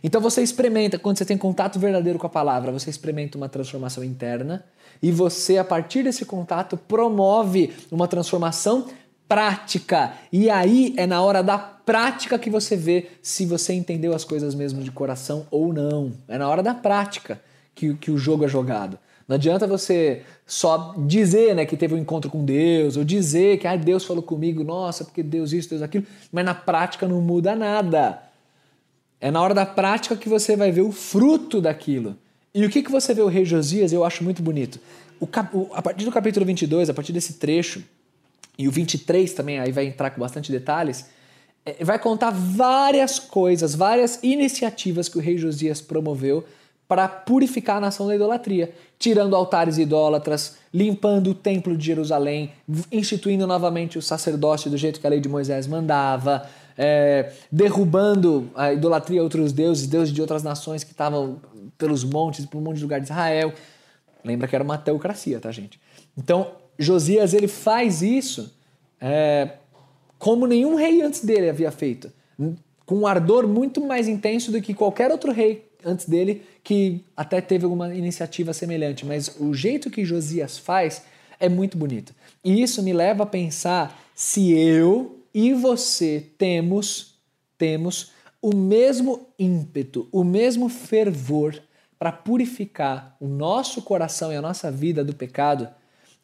Então 0.03 0.19
você 0.19 0.43
experimenta, 0.43 0.99
quando 0.99 1.17
você 1.17 1.25
tem 1.25 1.37
contato 1.37 1.79
verdadeiro 1.79 2.19
com 2.19 2.27
a 2.27 2.29
palavra, 2.29 2.71
você 2.71 2.89
experimenta 2.89 3.37
uma 3.37 3.47
transformação 3.47 4.03
interna 4.03 4.65
e 5.01 5.11
você, 5.11 5.57
a 5.57 5.63
partir 5.63 6.03
desse 6.03 6.25
contato, 6.25 6.75
promove 6.75 7.73
uma 7.89 8.07
transformação 8.07 8.87
prática. 9.27 10.13
E 10.31 10.49
aí 10.49 10.93
é 10.97 11.07
na 11.07 11.21
hora 11.21 11.41
da 11.41 11.57
prática 11.57 12.37
que 12.37 12.49
você 12.49 12.75
vê 12.75 13.07
se 13.21 13.45
você 13.45 13.73
entendeu 13.73 14.13
as 14.13 14.25
coisas 14.25 14.53
mesmo 14.53 14.83
de 14.83 14.91
coração 14.91 15.47
ou 15.49 15.71
não. 15.71 16.11
É 16.27 16.37
na 16.37 16.49
hora 16.49 16.61
da 16.61 16.73
prática 16.73 17.41
que, 17.73 17.93
que 17.95 18.11
o 18.11 18.17
jogo 18.17 18.45
é 18.45 18.47
jogado. 18.47 18.99
Não 19.25 19.35
adianta 19.35 19.65
você 19.65 20.23
só 20.45 20.93
dizer 20.97 21.55
né, 21.55 21.65
que 21.65 21.77
teve 21.77 21.95
um 21.95 21.97
encontro 21.97 22.29
com 22.29 22.43
Deus, 22.43 22.97
ou 22.97 23.05
dizer 23.05 23.57
que 23.57 23.65
ah, 23.65 23.75
Deus 23.77 24.03
falou 24.03 24.21
comigo, 24.21 24.65
nossa, 24.65 25.05
porque 25.05 25.23
Deus 25.23 25.53
isso, 25.53 25.69
Deus 25.69 25.81
aquilo, 25.81 26.05
mas 26.29 26.43
na 26.43 26.53
prática 26.53 27.07
não 27.07 27.21
muda 27.21 27.55
nada. 27.55 28.21
É 29.23 29.31
na 29.31 29.41
hora 29.41 29.53
da 29.53 29.65
prática 29.65 30.17
que 30.17 30.27
você 30.27 30.53
vai 30.53 30.69
ver 30.69 30.81
o 30.81 30.91
fruto 30.91 31.61
daquilo. 31.61 32.17
E 32.53 32.65
o 32.65 32.69
que, 32.69 32.83
que 32.83 32.91
você 32.91 33.13
vê 33.13 33.21
o 33.21 33.29
rei 33.29 33.45
Josias, 33.45 33.93
eu 33.93 34.03
acho 34.03 34.21
muito 34.21 34.43
bonito. 34.43 34.81
O, 35.17 35.25
o, 35.25 35.69
a 35.73 35.81
partir 35.81 36.03
do 36.03 36.11
capítulo 36.11 36.45
22, 36.45 36.89
a 36.89 36.93
partir 36.93 37.13
desse 37.13 37.35
trecho, 37.35 37.81
e 38.59 38.67
o 38.67 38.71
23 38.71 39.31
também, 39.31 39.59
aí 39.59 39.71
vai 39.71 39.85
entrar 39.85 40.09
com 40.09 40.19
bastante 40.19 40.51
detalhes, 40.51 41.05
é, 41.65 41.85
vai 41.85 41.97
contar 41.99 42.31
várias 42.31 43.17
coisas, 43.17 43.73
várias 43.73 44.19
iniciativas 44.21 45.07
que 45.07 45.17
o 45.17 45.21
rei 45.21 45.37
Josias 45.37 45.79
promoveu 45.79 46.43
para 46.85 47.07
purificar 47.07 47.77
a 47.77 47.79
nação 47.79 48.07
da 48.07 48.15
idolatria, 48.15 48.73
tirando 48.99 49.37
altares 49.37 49.77
idólatras, 49.77 50.57
limpando 50.73 51.29
o 51.29 51.33
templo 51.33 51.77
de 51.77 51.85
Jerusalém, 51.85 52.51
instituindo 52.91 53.47
novamente 53.47 53.97
o 53.97 54.01
sacerdócio 54.01 54.69
do 54.69 54.75
jeito 54.75 54.99
que 54.99 55.07
a 55.07 55.09
lei 55.09 55.21
de 55.21 55.29
Moisés 55.29 55.65
mandava, 55.65 56.45
é, 56.77 57.31
derrubando 57.51 58.49
a 58.55 58.73
idolatria 58.73 59.21
a 59.21 59.23
outros 59.23 59.51
deuses, 59.51 59.87
deuses 59.87 60.13
de 60.13 60.21
outras 60.21 60.43
nações 60.43 60.83
que 60.83 60.91
estavam 60.91 61.39
pelos 61.77 62.03
montes, 62.03 62.45
por 62.45 62.57
um 62.57 62.61
monte 62.61 62.77
de 62.77 62.83
lugar 62.83 62.99
de 62.99 63.05
Israel. 63.05 63.53
Lembra 64.23 64.47
que 64.47 64.55
era 64.55 64.63
uma 64.63 64.77
teocracia, 64.77 65.39
tá, 65.39 65.51
gente? 65.51 65.79
Então, 66.17 66.51
Josias 66.77 67.33
ele 67.33 67.47
faz 67.47 68.01
isso 68.01 68.53
é, 68.99 69.57
como 70.17 70.47
nenhum 70.47 70.75
rei 70.75 71.01
antes 71.01 71.23
dele 71.23 71.49
havia 71.49 71.71
feito, 71.71 72.11
com 72.85 72.95
um 72.95 73.07
ardor 73.07 73.47
muito 73.47 73.85
mais 73.85 74.07
intenso 74.07 74.51
do 74.51 74.61
que 74.61 74.73
qualquer 74.73 75.11
outro 75.11 75.31
rei 75.31 75.69
antes 75.85 76.07
dele 76.07 76.43
que 76.63 77.03
até 77.15 77.41
teve 77.41 77.65
alguma 77.65 77.93
iniciativa 77.93 78.53
semelhante, 78.53 79.05
mas 79.05 79.35
o 79.39 79.53
jeito 79.53 79.89
que 79.89 80.05
Josias 80.05 80.57
faz 80.57 81.03
é 81.39 81.49
muito 81.49 81.77
bonito. 81.77 82.13
E 82.43 82.61
isso 82.61 82.81
me 82.81 82.93
leva 82.93 83.23
a 83.23 83.25
pensar 83.25 83.99
se 84.15 84.53
eu 84.53 85.22
e 85.33 85.53
você 85.53 86.31
temos 86.37 87.13
temos 87.57 88.11
o 88.41 88.53
mesmo 88.53 89.29
ímpeto, 89.39 90.07
o 90.11 90.23
mesmo 90.23 90.67
fervor 90.67 91.61
para 91.97 92.11
purificar 92.11 93.15
o 93.19 93.27
nosso 93.27 93.81
coração 93.81 94.33
e 94.33 94.35
a 94.35 94.41
nossa 94.41 94.69
vida 94.69 95.01
do 95.05 95.15
pecado, 95.15 95.69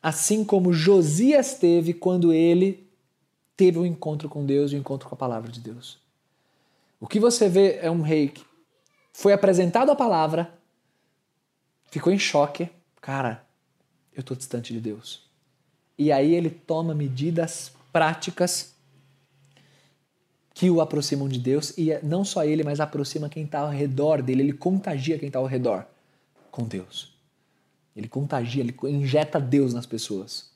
assim 0.04 0.44
como 0.44 0.74
Josias 0.74 1.54
teve 1.54 1.94
quando 1.94 2.34
ele 2.34 2.86
teve 3.56 3.78
o 3.78 3.84
um 3.84 3.86
encontro 3.86 4.28
com 4.28 4.46
Deus 4.46 4.72
e 4.72 4.76
o 4.76 4.78
um 4.78 4.82
encontro 4.82 5.08
com 5.08 5.16
a 5.16 5.18
palavra 5.18 5.50
de 5.50 5.62
Deus. 5.62 5.98
O 7.00 7.08
que 7.08 7.20
você 7.20 7.48
vê 7.48 7.80
é 7.82 7.90
um 7.90 8.02
rei 8.02 8.28
que 8.28 8.44
foi 9.14 9.32
apresentado 9.32 9.90
a 9.90 9.96
palavra, 9.96 10.54
ficou 11.90 12.12
em 12.12 12.20
choque, 12.20 12.70
cara, 13.00 13.46
eu 14.14 14.20
estou 14.20 14.36
distante 14.36 14.74
de 14.74 14.82
Deus. 14.82 15.24
E 15.98 16.12
aí 16.12 16.36
ele 16.36 16.50
toma 16.50 16.94
medidas 16.94 17.72
práticas 17.94 18.76
que 20.60 20.70
o 20.70 20.82
aproximam 20.82 21.30
de 21.30 21.40
Deus 21.40 21.74
e 21.78 21.90
é 21.90 22.02
não 22.04 22.26
só 22.26 22.44
ele, 22.44 22.66
mas 22.66 22.82
aproxima 22.82 23.30
quem 23.30 23.46
está 23.46 23.60
ao 23.60 23.70
redor 23.70 24.22
dele, 24.22 24.44
ele 24.44 24.52
contagia 24.52 25.18
quem 25.18 25.28
está 25.28 25.40
ao 25.40 25.46
redor 25.46 25.86
com 26.52 26.66
Deus. 26.66 27.14
Ele 27.96 28.10
contagia, 28.10 28.62
ele 28.62 28.76
injeta 28.84 29.40
Deus 29.40 29.74
nas 29.74 29.86
pessoas. 29.86 30.50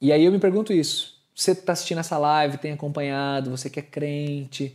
E 0.00 0.12
aí 0.12 0.24
eu 0.24 0.30
me 0.30 0.38
pergunto 0.38 0.72
isso. 0.72 1.20
Você 1.34 1.50
está 1.50 1.72
assistindo 1.72 1.98
essa 1.98 2.16
live, 2.16 2.58
tem 2.58 2.70
acompanhado, 2.70 3.50
você 3.50 3.68
que 3.68 3.80
é 3.80 3.82
crente. 3.82 4.72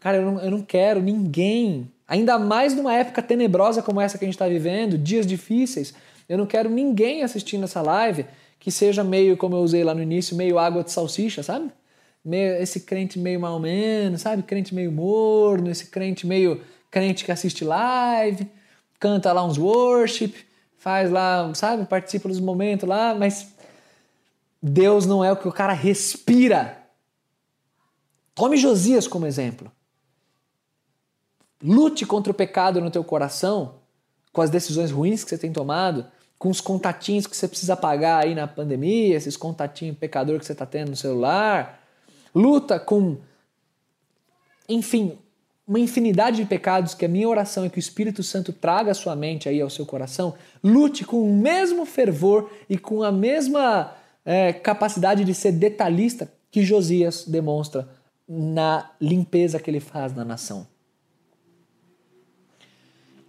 Cara, 0.00 0.16
eu 0.16 0.24
não, 0.24 0.40
eu 0.40 0.50
não 0.50 0.62
quero 0.62 1.00
ninguém, 1.00 1.88
ainda 2.08 2.40
mais 2.40 2.74
numa 2.74 2.92
época 2.92 3.22
tenebrosa 3.22 3.82
como 3.82 4.00
essa 4.00 4.18
que 4.18 4.24
a 4.24 4.26
gente 4.26 4.34
está 4.34 4.48
vivendo, 4.48 4.98
dias 4.98 5.24
difíceis, 5.24 5.94
eu 6.28 6.36
não 6.36 6.44
quero 6.44 6.68
ninguém 6.68 7.22
assistindo 7.22 7.62
essa 7.62 7.82
live 7.82 8.26
que 8.58 8.72
seja 8.72 9.04
meio, 9.04 9.36
como 9.36 9.54
eu 9.54 9.60
usei 9.60 9.84
lá 9.84 9.94
no 9.94 10.02
início, 10.02 10.36
meio 10.36 10.58
água 10.58 10.82
de 10.82 10.90
salsicha, 10.90 11.44
sabe? 11.44 11.70
Meio, 12.24 12.56
esse 12.56 12.80
crente 12.80 13.18
meio 13.18 13.40
mal 13.40 13.58
menos, 13.58 14.22
sabe? 14.22 14.42
Crente 14.42 14.74
meio 14.74 14.92
morno, 14.92 15.70
esse 15.70 15.86
crente 15.86 16.26
meio 16.26 16.62
crente 16.90 17.24
que 17.24 17.32
assiste 17.32 17.64
live, 17.64 18.48
canta 18.98 19.32
lá 19.32 19.44
uns 19.44 19.58
worship, 19.58 20.34
faz 20.78 21.10
lá, 21.10 21.52
sabe? 21.54 21.84
Participa 21.86 22.28
dos 22.28 22.40
momentos 22.40 22.88
lá, 22.88 23.14
mas 23.14 23.54
Deus 24.62 25.06
não 25.06 25.24
é 25.24 25.32
o 25.32 25.36
que 25.36 25.48
o 25.48 25.52
cara 25.52 25.72
respira. 25.72 26.78
Tome 28.34 28.56
Josias 28.56 29.06
como 29.06 29.26
exemplo. 29.26 29.70
Lute 31.62 32.06
contra 32.06 32.30
o 32.30 32.34
pecado 32.34 32.80
no 32.80 32.90
teu 32.90 33.02
coração, 33.02 33.76
com 34.32 34.40
as 34.40 34.50
decisões 34.50 34.90
ruins 34.90 35.24
que 35.24 35.30
você 35.30 35.38
tem 35.38 35.52
tomado, 35.52 36.06
com 36.38 36.48
os 36.48 36.60
contatinhos 36.60 37.26
que 37.26 37.36
você 37.36 37.48
precisa 37.48 37.76
pagar 37.76 38.24
aí 38.24 38.34
na 38.34 38.46
pandemia, 38.46 39.16
esses 39.16 39.36
contatinhos 39.36 39.98
pecador 39.98 40.38
que 40.38 40.46
você 40.46 40.52
está 40.52 40.64
tendo 40.64 40.90
no 40.90 40.96
celular. 40.96 41.77
Luta 42.34 42.78
com, 42.78 43.16
enfim, 44.68 45.18
uma 45.66 45.78
infinidade 45.78 46.38
de 46.38 46.46
pecados 46.46 46.94
que 46.94 47.04
a 47.04 47.08
minha 47.08 47.28
oração 47.28 47.64
é 47.64 47.68
que 47.68 47.78
o 47.78 47.80
Espírito 47.80 48.22
Santo 48.22 48.52
traga 48.52 48.92
à 48.92 48.94
sua 48.94 49.14
mente 49.14 49.48
aí 49.48 49.60
ao 49.60 49.68
seu 49.68 49.84
coração. 49.84 50.34
Lute 50.64 51.04
com 51.04 51.22
o 51.22 51.36
mesmo 51.36 51.84
fervor 51.84 52.50
e 52.70 52.78
com 52.78 53.02
a 53.02 53.12
mesma 53.12 53.94
é, 54.24 54.52
capacidade 54.52 55.24
de 55.24 55.34
ser 55.34 55.52
detalhista 55.52 56.32
que 56.50 56.62
Josias 56.62 57.24
demonstra 57.26 57.88
na 58.26 58.90
limpeza 59.00 59.60
que 59.60 59.70
ele 59.70 59.80
faz 59.80 60.14
na 60.14 60.24
nação. 60.24 60.66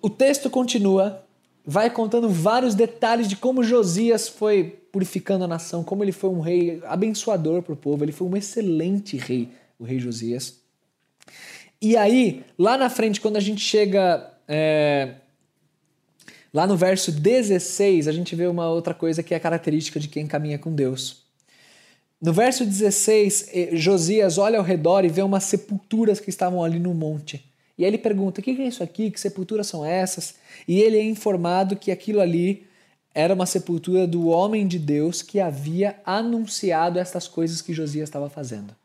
O 0.02 0.10
texto 0.10 0.50
continua 0.50 1.24
vai 1.66 1.90
contando 1.90 2.30
vários 2.30 2.74
detalhes 2.74 3.28
de 3.28 3.36
como 3.36 3.64
Josias 3.64 4.28
foi 4.28 4.79
purificando 4.92 5.44
a 5.44 5.48
nação, 5.48 5.84
como 5.84 6.04
ele 6.04 6.12
foi 6.12 6.30
um 6.30 6.40
rei 6.40 6.82
abençoador 6.86 7.62
para 7.62 7.74
o 7.74 7.78
povo, 7.78 8.04
ele 8.04 8.12
foi 8.12 8.28
um 8.28 8.36
excelente 8.36 9.18
rei, 9.18 9.50
o 9.78 9.84
rei 9.84 10.00
Josias. 10.00 10.60
E 11.82 11.96
aí, 11.96 12.44
lá 12.58 12.78
na 12.78 12.90
frente, 12.90 13.22
quando 13.22 13.38
a 13.38 13.40
gente 13.40 13.62
chega 13.62 14.34
é, 14.48 15.16
lá 16.54 16.68
no 16.68 16.76
verso 16.76 17.12
16, 17.12 18.08
a 18.08 18.12
gente 18.12 18.36
vê 18.36 18.48
uma 18.48 18.70
outra 18.70 18.94
coisa 18.94 19.24
que 19.24 19.34
é 19.34 19.40
característica 19.40 20.00
de 20.00 20.08
quem 20.08 20.28
caminha 20.28 20.60
com 20.60 20.74
Deus. 20.74 21.24
No 22.22 22.34
verso 22.34 22.66
16, 22.66 23.50
eh, 23.54 23.70
Josias 23.74 24.38
olha 24.38 24.60
ao 24.60 24.66
redor 24.66 25.06
e 25.06 25.10
vê 25.10 25.22
umas 25.22 25.46
sepulturas 25.46 26.20
que 26.20 26.30
estavam 26.30 26.62
ali 26.62 26.78
no 26.78 26.94
monte. 26.94 27.46
E 27.78 27.86
aí 27.86 27.90
ele 27.90 27.98
pergunta: 27.98 28.42
o 28.42 28.44
que 28.44 28.52
é 28.52 28.68
isso 28.68 28.84
aqui? 28.84 29.10
Que 29.10 29.18
sepulturas 29.18 29.68
são 29.68 29.86
essas? 29.86 30.36
E 30.68 30.82
ele 30.82 30.98
é 30.98 31.04
informado 31.04 31.78
que 31.78 31.92
aquilo 31.92 32.20
ali 32.20 32.68
era 33.20 33.34
uma 33.34 33.46
sepultura 33.46 34.08
do 34.08 34.28
homem 34.28 34.68
de 34.68 34.80
Deus 34.80 35.22
que 35.22 35.40
havia 35.40 36.00
anunciado 36.06 37.00
essas 37.00 37.28
coisas 37.28 37.62
que 37.62 37.74
Josias 37.74 38.10
estava 38.10 38.30
fazendo. 38.30 38.76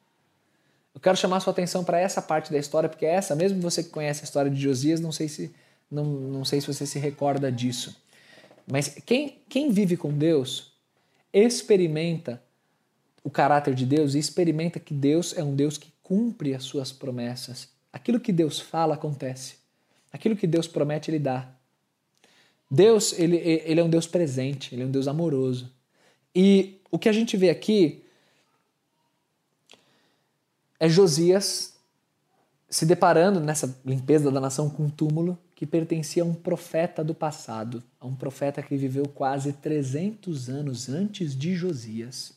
Eu 0.95 1.01
quero 1.01 1.17
chamar 1.17 1.41
sua 1.41 1.53
atenção 1.53 1.85
para 1.85 1.99
essa 1.99 2.23
parte 2.23 2.53
da 2.53 2.59
história, 2.59 2.89
porque 2.89 3.07
essa, 3.07 3.35
mesmo 3.35 3.61
você 3.61 3.83
que 3.83 3.91
conhece 3.91 4.23
a 4.23 4.25
história 4.25 4.51
de 4.51 4.61
Josias, 4.61 5.01
não 5.01 5.13
sei 5.13 5.29
se, 5.29 5.55
não, 5.91 6.05
não 6.05 6.45
sei 6.45 6.61
se 6.61 6.67
você 6.67 6.87
se 6.87 6.99
recorda 6.99 7.51
disso. 7.51 7.97
Mas 8.67 8.89
quem, 9.05 9.39
quem 9.49 9.71
vive 9.71 9.97
com 9.97 10.13
Deus 10.13 10.73
experimenta 11.33 12.43
o 13.23 13.31
caráter 13.31 13.75
de 13.75 13.85
Deus 13.85 14.15
e 14.15 14.19
experimenta 14.19 14.79
que 14.79 14.95
Deus 14.95 15.37
é 15.37 15.43
um 15.43 15.55
Deus 15.55 15.77
que 15.77 15.93
cumpre 16.03 16.55
as 16.55 16.63
suas 16.63 16.93
promessas 16.93 17.75
Aquilo 17.95 18.19
que 18.19 18.33
Deus 18.33 18.59
fala 18.59 18.97
acontece. 18.97 19.55
Aquilo 20.13 20.35
que 20.35 20.49
Deus 20.49 20.67
promete, 20.67 21.13
Ele 21.13 21.21
dá. 21.21 21.49
Deus, 22.71 23.13
ele, 23.19 23.37
ele 23.37 23.81
é 23.81 23.85
um 23.85 23.91
Deus 23.91 24.07
presente, 24.07 24.75
ele 24.75 24.83
é 24.83 24.87
um 24.87 24.91
Deus 24.91 25.07
amoroso. 25.07 25.73
E 26.35 26.81
o 26.91 26.99
que 26.99 27.09
a 27.09 27.13
gente 27.13 27.37
vê 27.37 27.51
aqui 27.51 28.03
é 30.81 30.89
Josias 30.89 31.75
se 32.69 32.85
deparando 32.85 33.39
nessa 33.39 33.79
limpeza 33.85 34.31
da 34.31 34.41
nação 34.41 34.69
com 34.69 34.85
um 34.85 34.91
túmulo 34.91 35.39
que 35.55 35.65
pertencia 35.65 36.25
a 36.25 36.27
um 36.27 36.35
profeta 36.35 37.05
do 37.05 37.15
passado, 37.15 37.83
a 38.01 38.07
um 38.07 38.17
profeta 38.17 38.61
que 38.63 38.77
viveu 38.77 39.07
quase 39.07 39.53
300 39.53 40.49
anos 40.49 40.89
antes 40.89 41.37
de 41.37 41.55
Josias 41.55 42.33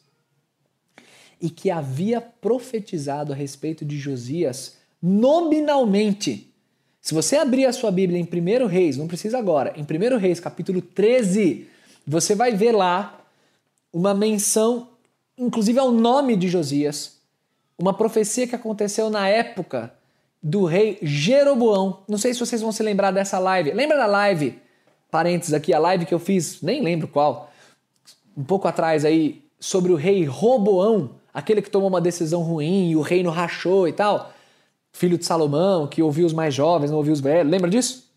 e 1.42 1.50
que 1.50 1.72
havia 1.72 2.22
profetizado 2.22 3.34
a 3.34 3.36
respeito 3.36 3.84
de 3.84 3.98
Josias 3.98 4.78
nominalmente. 5.02 6.54
Se 7.08 7.14
você 7.14 7.38
abrir 7.38 7.66
a 7.66 7.72
sua 7.72 7.90
Bíblia 7.90 8.20
em 8.20 8.26
1 8.26 8.68
Reis, 8.68 8.98
não 8.98 9.08
precisa 9.08 9.38
agora, 9.38 9.74
em 9.78 9.82
1 9.82 10.18
Reis, 10.18 10.42
capítulo 10.42 10.82
13, 10.82 11.66
você 12.06 12.36
vai 12.36 12.52
ver 12.52 12.74
lá 12.74 13.22
uma 13.94 14.14
menção, 14.14 14.90
inclusive 15.38 15.80
ao 15.80 15.90
nome 15.90 16.36
de 16.36 16.50
Josias, 16.50 17.16
uma 17.80 17.94
profecia 17.94 18.46
que 18.46 18.56
aconteceu 18.56 19.10
na 19.10 19.26
época 19.30 19.94
do 20.44 20.66
rei 20.66 20.98
Jeroboão. 21.02 22.00
Não 22.10 22.18
sei 22.18 22.34
se 22.34 22.42
vocês 22.42 22.62
vão 22.62 22.74
se 22.74 22.84
lembrar 22.84 23.12
dessa 23.12 23.40
live. 23.40 23.72
Lembra 23.72 23.96
da 23.96 24.06
live? 24.06 24.60
Parênteses 25.10 25.54
aqui, 25.54 25.74
a 25.74 25.80
live 25.80 26.06
que 26.06 26.14
eu 26.14 26.20
fiz, 26.20 26.62
nem 26.62 26.84
lembro 26.84 27.08
qual, 27.08 27.54
um 28.36 28.44
pouco 28.44 28.68
atrás 28.68 29.06
aí, 29.06 29.42
sobre 29.62 29.94
o 29.94 29.96
rei 29.96 30.26
Roboão, 30.26 31.12
aquele 31.34 31.62
que 31.62 31.72
tomou 31.72 31.88
uma 31.88 32.02
decisão 32.02 32.42
ruim 32.42 32.90
e 32.90 32.98
o 32.98 33.02
reino 33.02 33.30
rachou 33.30 33.88
e 33.88 33.94
tal 33.94 34.34
filho 34.98 35.18
de 35.18 35.26
Salomão, 35.26 35.88
que 35.88 36.02
ouvia 36.02 36.26
os 36.26 36.34
mais 36.34 36.54
jovens, 36.54 36.90
não 36.90 36.98
ouvia 36.98 37.14
os 37.14 37.20
velhos. 37.20 37.52
Lembra 37.52 37.70
disso? 37.70 38.08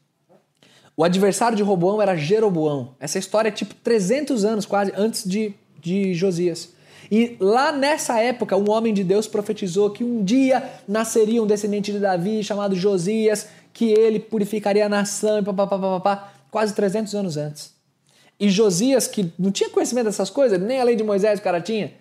O 0.96 1.04
adversário 1.04 1.56
de 1.56 1.62
Roboão 1.62 2.00
era 2.00 2.16
Jeroboão. 2.16 2.94
Essa 2.98 3.18
história 3.18 3.48
é 3.48 3.52
tipo 3.52 3.74
300 3.74 4.44
anos 4.44 4.66
quase 4.66 4.92
antes 4.96 5.28
de, 5.28 5.54
de 5.80 6.14
Josias. 6.14 6.70
E 7.10 7.36
lá 7.40 7.72
nessa 7.72 8.20
época, 8.20 8.56
um 8.56 8.70
homem 8.70 8.94
de 8.94 9.02
Deus 9.02 9.26
profetizou 9.26 9.90
que 9.90 10.04
um 10.04 10.22
dia 10.22 10.62
nasceria 10.86 11.42
um 11.42 11.46
descendente 11.46 11.92
de 11.92 11.98
Davi 11.98 12.42
chamado 12.44 12.74
Josias, 12.74 13.48
que 13.72 13.90
ele 13.90 14.20
purificaria 14.20 14.86
a 14.86 14.88
nação 14.88 15.38
e 15.38 15.42
papapá, 15.42 16.32
quase 16.50 16.74
300 16.74 17.14
anos 17.14 17.36
antes. 17.36 17.72
E 18.38 18.48
Josias, 18.48 19.06
que 19.06 19.32
não 19.38 19.50
tinha 19.50 19.68
conhecimento 19.68 20.06
dessas 20.06 20.30
coisas, 20.30 20.60
nem 20.60 20.80
a 20.80 20.84
lei 20.84 20.96
de 20.96 21.04
Moisés 21.04 21.40
o 21.40 21.42
cara 21.42 21.60
tinha, 21.60 21.92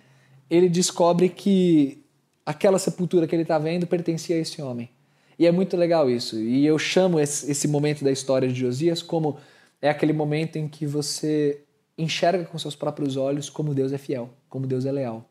ele 0.50 0.70
descobre 0.70 1.30
que 1.30 2.04
aquela 2.46 2.80
sepultura 2.80 3.28
que 3.28 3.36
ele 3.36 3.44
está 3.44 3.58
vendo 3.58 3.88
pertencia 3.88 4.36
a 4.36 4.40
esse 4.40 4.62
homem. 4.62 4.90
E 5.38 5.46
é 5.46 5.52
muito 5.52 5.78
legal 5.78 6.10
isso. 6.10 6.38
E 6.38 6.66
eu 6.66 6.78
chamo 6.78 7.20
esse, 7.20 7.50
esse 7.50 7.68
momento 7.68 8.04
da 8.04 8.12
história 8.12 8.48
de 8.48 8.60
Josias 8.60 9.02
como 9.02 9.38
é 9.82 9.90
aquele 9.90 10.12
momento 10.12 10.58
em 10.58 10.68
que 10.68 10.86
você 10.86 11.62
enxerga 11.98 12.46
com 12.46 12.58
seus 12.58 12.76
próprios 12.76 13.16
olhos 13.16 13.50
como 13.50 13.74
Deus 13.74 13.92
é 13.92 13.98
fiel, 13.98 14.30
como 14.50 14.68
Deus 14.68 14.86
é 14.86 14.92
leal, 14.92 15.30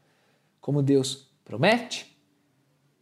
como 0.61 0.83
Deus 0.83 1.29
promete 1.45 2.17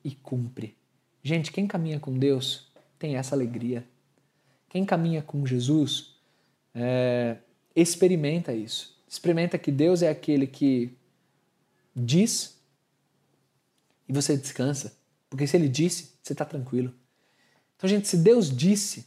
e 0.05 0.12
cumpre. 0.12 0.77
Gente, 1.23 1.51
quem 1.51 1.66
caminha 1.66 1.99
com 1.99 2.16
Deus 2.16 2.69
tem 2.99 3.16
essa 3.16 3.35
alegria. 3.35 3.85
Quem 4.69 4.85
caminha 4.85 5.23
com 5.23 5.45
Jesus 5.45 6.16
é, 6.75 7.38
experimenta 7.75 8.53
isso. 8.53 8.97
Experimenta 9.09 9.59
que 9.59 9.71
Deus 9.71 10.03
é 10.03 10.09
aquele 10.09 10.47
que 10.47 10.92
diz 11.95 12.56
e 14.09 14.12
você 14.12 14.37
descansa. 14.37 14.97
Porque 15.29 15.47
se 15.47 15.57
ele 15.57 15.69
disse, 15.69 16.12
você 16.23 16.33
está 16.33 16.45
tranquilo. 16.45 16.92
Então, 17.77 17.88
gente, 17.88 18.09
se 18.09 18.16
Deus 18.16 18.55
disse, 18.55 19.07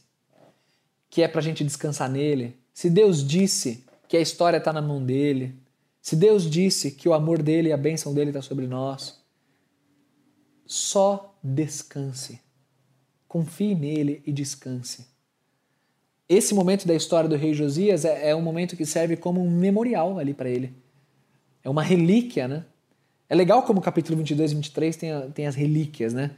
que 1.08 1.22
é 1.22 1.28
para 1.28 1.40
a 1.40 1.42
gente 1.42 1.64
descansar 1.64 2.08
nele, 2.08 2.56
se 2.72 2.88
Deus 2.88 3.26
disse 3.26 3.84
que 4.08 4.16
a 4.16 4.20
história 4.20 4.58
está 4.58 4.72
na 4.72 4.80
mão 4.80 5.04
dele, 5.04 5.58
se 6.00 6.16
Deus 6.16 6.48
disse 6.48 6.92
que 6.92 7.08
o 7.08 7.12
amor 7.12 7.42
dele 7.42 7.68
e 7.68 7.72
a 7.72 7.76
bênção 7.76 8.14
dele 8.14 8.30
está 8.30 8.40
sobre 8.40 8.66
nós, 8.66 9.20
só 10.64 11.36
descanse. 11.42 12.40
Confie 13.26 13.74
nele 13.74 14.22
e 14.24 14.32
descanse. 14.32 15.06
Esse 16.28 16.54
momento 16.54 16.86
da 16.86 16.94
história 16.94 17.28
do 17.28 17.36
rei 17.36 17.52
Josias 17.52 18.04
é, 18.04 18.30
é 18.30 18.36
um 18.36 18.40
momento 18.40 18.76
que 18.76 18.86
serve 18.86 19.16
como 19.16 19.42
um 19.42 19.50
memorial 19.50 20.16
ali 20.18 20.32
para 20.32 20.48
ele. 20.48 20.72
É 21.62 21.68
uma 21.68 21.82
relíquia, 21.82 22.46
né? 22.46 22.64
É 23.30 23.34
legal 23.36 23.62
como 23.62 23.78
o 23.78 23.82
capítulo 23.82 24.18
22 24.18 24.50
e 24.50 24.54
23 24.56 24.96
tem, 24.96 25.30
tem 25.32 25.46
as 25.46 25.54
relíquias, 25.54 26.12
né? 26.12 26.32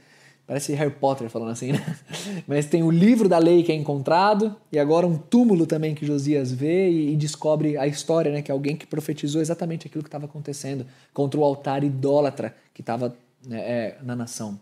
Parece 0.47 0.75
Harry 0.75 0.91
Potter 0.91 1.31
falando 1.31 1.51
assim, 1.51 1.73
né? 1.73 1.97
Mas 2.47 2.67
tem 2.67 2.83
o 2.83 2.91
livro 2.91 3.31
da 3.31 3.39
lei 3.39 3.63
que 3.63 3.73
é 3.73 3.75
encontrado 3.75 4.55
e 4.71 4.79
agora 4.79 5.07
um 5.07 5.17
túmulo 5.17 5.67
também 5.67 5.95
que 5.95 6.05
Josias 6.05 6.53
vê 6.53 6.91
e, 6.91 7.15
e 7.15 7.17
descobre 7.17 7.79
a 7.79 7.87
história, 7.87 8.31
né? 8.31 8.43
Que 8.43 8.51
é 8.51 8.55
alguém 8.55 8.77
que 8.77 8.87
profetizou 8.87 9.41
exatamente 9.41 9.87
aquilo 9.87 10.05
que 10.05 10.09
estava 10.09 10.27
acontecendo 10.27 10.85
contra 11.15 11.41
o 11.41 11.45
altar 11.45 11.83
idólatra 11.83 12.55
que 12.75 12.83
estava 12.83 13.17
né, 13.47 13.59
é, 13.59 13.99
na 14.03 14.15
nação. 14.15 14.61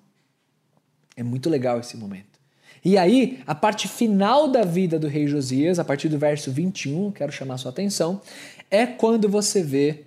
É 1.17 1.25
muito 1.25 1.51
legal 1.51 1.81
esse 1.81 1.97
momento. 1.97 2.39
E 2.85 2.97
aí, 2.97 3.41
a 3.45 3.55
parte 3.55 3.89
final 3.89 4.47
da 4.49 4.65
vida 4.65 4.99
do 4.99 5.09
rei 5.09 5.27
Josias, 5.27 5.81
a 5.81 5.85
partir 5.85 6.09
do 6.09 6.19
verso 6.19 6.51
21, 6.53 7.11
quero 7.11 7.33
chamar 7.33 7.59
sua 7.59 7.71
atenção, 7.71 8.23
é 8.71 8.87
quando 8.87 9.29
você 9.29 9.63
vê, 9.63 10.05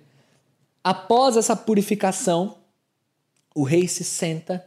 após 0.84 1.36
essa 1.36 1.56
purificação, 1.56 2.56
o 3.54 3.64
rei 3.64 3.88
se 3.88 4.04
senta 4.04 4.64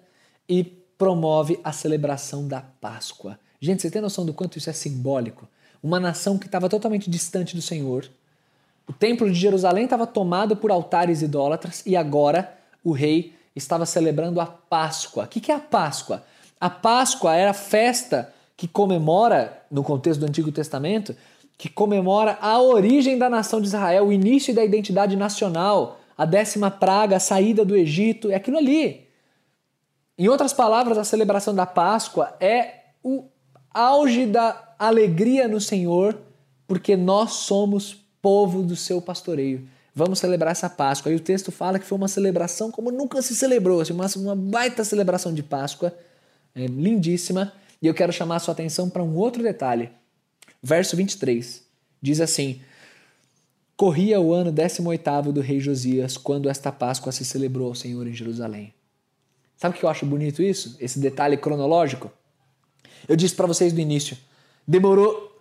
e 0.49 0.63
promove 0.97 1.59
a 1.63 1.71
celebração 1.71 2.47
da 2.47 2.59
Páscoa. 2.59 3.39
Gente, 3.61 3.83
você 3.83 3.91
tem 3.91 4.01
noção 4.01 4.25
do 4.25 4.33
quanto 4.33 4.57
isso 4.57 4.69
é 4.69 4.73
simbólico? 4.73 5.47
Uma 5.81 5.99
nação 5.99 6.37
que 6.37 6.47
estava 6.47 6.67
totalmente 6.67 7.09
distante 7.09 7.55
do 7.55 7.61
Senhor. 7.61 8.09
O 8.87 8.93
templo 8.93 9.29
de 9.29 9.39
Jerusalém 9.39 9.83
estava 9.83 10.07
tomado 10.07 10.55
por 10.55 10.71
altares 10.71 11.21
idólatras 11.21 11.83
e 11.85 11.95
agora 11.95 12.57
o 12.83 12.91
rei 12.91 13.35
estava 13.55 13.85
celebrando 13.85 14.41
a 14.41 14.45
Páscoa. 14.45 15.25
O 15.25 15.27
que 15.27 15.51
é 15.51 15.55
a 15.55 15.59
Páscoa? 15.59 16.23
A 16.59 16.69
Páscoa 16.69 17.35
era 17.35 17.51
a 17.51 17.53
festa 17.53 18.33
que 18.55 18.67
comemora, 18.67 19.61
no 19.69 19.83
contexto 19.83 20.21
do 20.21 20.25
Antigo 20.25 20.51
Testamento, 20.51 21.15
que 21.57 21.69
comemora 21.69 22.37
a 22.41 22.59
origem 22.59 23.17
da 23.17 23.29
nação 23.29 23.61
de 23.61 23.67
Israel, 23.67 24.07
o 24.07 24.13
início 24.13 24.53
da 24.53 24.63
identidade 24.63 25.15
nacional, 25.15 25.96
a 26.17 26.25
décima 26.25 26.71
praga, 26.71 27.17
a 27.17 27.19
saída 27.19 27.63
do 27.63 27.75
Egito, 27.75 28.31
é 28.31 28.35
aquilo 28.35 28.57
ali. 28.57 29.07
Em 30.17 30.27
outras 30.27 30.51
palavras, 30.51 30.97
a 30.97 31.03
celebração 31.03 31.53
da 31.53 31.65
Páscoa 31.65 32.35
é 32.39 32.85
o 33.03 33.25
auge 33.71 34.25
da 34.25 34.73
alegria 34.79 35.47
no 35.47 35.61
Senhor, 35.61 36.17
porque 36.67 36.97
nós 36.97 37.33
somos 37.33 38.03
povo 38.21 38.63
do 38.63 38.75
seu 38.75 38.99
pastoreio. 38.99 39.67
Vamos 39.93 40.19
celebrar 40.19 40.51
essa 40.51 40.69
Páscoa. 40.69 41.11
E 41.11 41.15
o 41.15 41.19
texto 41.19 41.51
fala 41.51 41.77
que 41.77 41.85
foi 41.85 41.97
uma 41.97 42.07
celebração 42.07 42.71
como 42.71 42.91
nunca 42.91 43.21
se 43.21 43.35
celebrou, 43.35 43.81
assim, 43.81 43.93
uma, 43.93 44.35
baita 44.35 44.83
celebração 44.83 45.33
de 45.33 45.43
Páscoa 45.43 45.93
é 46.55 46.65
lindíssima, 46.65 47.53
e 47.79 47.85
eu 47.85 47.93
quero 47.93 48.11
chamar 48.11 48.37
a 48.37 48.39
sua 48.39 48.51
atenção 48.51 48.89
para 48.89 49.03
um 49.03 49.15
outro 49.15 49.43
detalhe. 49.43 49.91
Verso 50.61 50.97
23 50.97 51.63
diz 52.01 52.19
assim: 52.19 52.61
Corria 53.77 54.19
o 54.19 54.33
ano 54.33 54.51
18 54.51 55.31
do 55.31 55.39
rei 55.39 55.59
Josias, 55.59 56.17
quando 56.17 56.49
esta 56.49 56.71
Páscoa 56.71 57.11
se 57.11 57.23
celebrou 57.23 57.67
ao 57.67 57.75
Senhor 57.75 58.07
em 58.07 58.13
Jerusalém. 58.13 58.73
Sabe 59.55 59.75
o 59.75 59.79
que 59.79 59.85
eu 59.85 59.89
acho 59.89 60.03
bonito 60.03 60.41
isso? 60.41 60.75
Esse 60.79 60.97
detalhe 60.99 61.37
cronológico? 61.37 62.11
Eu 63.07 63.15
disse 63.15 63.35
para 63.35 63.45
vocês 63.45 63.71
no 63.71 63.79
início, 63.79 64.17
demorou 64.67 65.31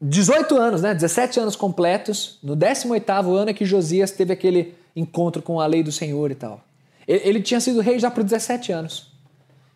18 0.00 0.56
anos, 0.56 0.82
né? 0.82 0.94
17 0.94 1.40
anos 1.40 1.56
completos. 1.56 2.38
No 2.44 2.54
18 2.54 3.10
ano 3.10 3.50
é 3.50 3.52
que 3.52 3.64
Josias 3.64 4.12
teve 4.12 4.32
aquele 4.32 4.74
encontro 4.94 5.42
com 5.42 5.60
a 5.60 5.66
lei 5.66 5.82
do 5.82 5.90
Senhor 5.90 6.30
e 6.30 6.36
tal. 6.36 6.64
Ele 7.08 7.42
tinha 7.42 7.60
sido 7.60 7.80
rei 7.80 7.98
já 7.98 8.08
por 8.08 8.22
17 8.22 8.70
anos. 8.70 9.12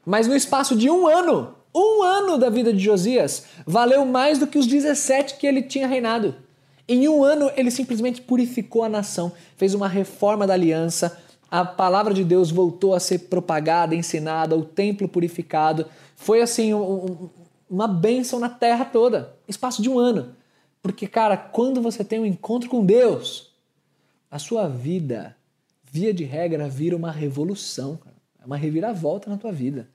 Mas 0.07 0.29
no 0.29 0.37
espaço 0.37 0.77
de 0.77 0.89
um 0.89 1.09
ano, 1.09 1.53
um 1.75 2.05
ano 2.05 2.39
da 2.39 2.49
vida 2.49 2.73
de 2.73 2.79
Josias, 2.79 3.47
valeu 3.67 4.07
mais 4.07 4.39
do 4.39 4.47
que 4.47 4.57
os 4.57 4.69
17 4.69 5.35
que 5.35 5.49
ele 5.49 5.63
tinha 5.63 5.89
reinado. 5.89 6.47
Em 6.89 7.07
um 7.09 7.23
ano, 7.23 7.51
ele 7.55 7.71
simplesmente 7.71 8.23
purificou 8.23 8.83
a 8.83 8.89
nação, 8.89 9.31
fez 9.57 9.75
uma 9.75 9.87
reforma 9.87 10.47
da 10.47 10.55
aliança, 10.55 11.21
a 11.51 11.65
palavra 11.65 12.15
de 12.15 12.25
Deus 12.25 12.51
voltou 12.51 12.95
a 12.95 13.01
ser 13.01 13.21
propagada, 13.21 13.95
ensinada, 13.95 14.57
o 14.57 14.65
templo 14.65 15.09
purificado. 15.09 15.87
Foi 16.17 16.41
assim, 16.41 16.73
um, 16.73 17.29
uma 17.69 17.87
bênção 17.87 18.39
na 18.39 18.49
terra 18.49 18.85
toda, 18.85 19.35
espaço 19.47 19.83
de 19.83 19.89
um 19.89 19.99
ano. 19.99 20.35
Porque, 20.83 21.07
cara, 21.07 21.37
quando 21.37 21.83
você 21.83 22.03
tem 22.03 22.21
um 22.21 22.27
encontro 22.27 22.71
com 22.71 22.85
Deus, 22.85 23.53
a 24.31 24.39
sua 24.39 24.69
vida, 24.69 25.37
via 25.91 26.13
de 26.13 26.25
regra, 26.25 26.69
vira 26.69 26.97
uma 26.97 27.11
revolução, 27.11 27.99
é 28.41 28.47
uma 28.47 28.57
reviravolta 28.57 29.29
na 29.29 29.37
tua 29.37 29.53
vida. 29.53 29.89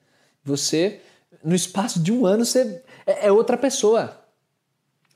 Você, 0.43 1.01
no 1.43 1.55
espaço 1.55 1.99
de 1.99 2.11
um 2.11 2.25
ano, 2.25 2.45
você 2.45 2.83
é, 3.05 3.27
é 3.27 3.31
outra 3.31 3.57
pessoa. 3.57 4.19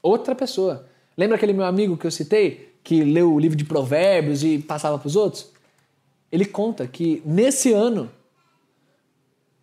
Outra 0.02 0.34
pessoa. 0.36 0.87
Lembra 1.18 1.36
aquele 1.36 1.54
meu 1.54 1.66
amigo 1.66 1.98
que 1.98 2.06
eu 2.06 2.12
citei, 2.12 2.76
que 2.84 3.04
leu 3.04 3.34
o 3.34 3.40
livro 3.40 3.58
de 3.58 3.66
Provérbios 3.66 4.44
e 4.44 4.60
passava 4.60 5.00
para 5.00 5.08
os 5.08 5.16
outros? 5.16 5.52
Ele 6.32 6.46
conta 6.46 6.86
que 6.88 7.22
nesse 7.26 7.74
ano 7.74 8.10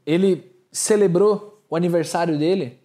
ele 0.05 0.53
celebrou 0.73 1.63
o 1.71 1.77
aniversário 1.77 2.39
dele, 2.39 2.79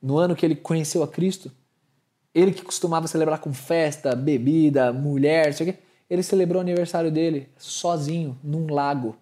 no 0.00 0.16
ano 0.16 0.34
que 0.34 0.46
ele 0.46 0.56
conheceu 0.56 1.02
a 1.02 1.08
Cristo. 1.08 1.52
Ele 2.34 2.52
que 2.52 2.62
costumava 2.62 3.06
celebrar 3.06 3.40
com 3.40 3.52
festa, 3.52 4.14
bebida, 4.14 4.92
mulher, 4.92 5.52
sei 5.52 5.68
o 5.68 5.72
quê. 5.72 5.78
Ele 6.08 6.22
celebrou 6.22 6.58
o 6.58 6.62
aniversário 6.62 7.10
dele 7.10 7.48
sozinho, 7.58 8.38
num 8.42 8.72
lago 8.72 9.16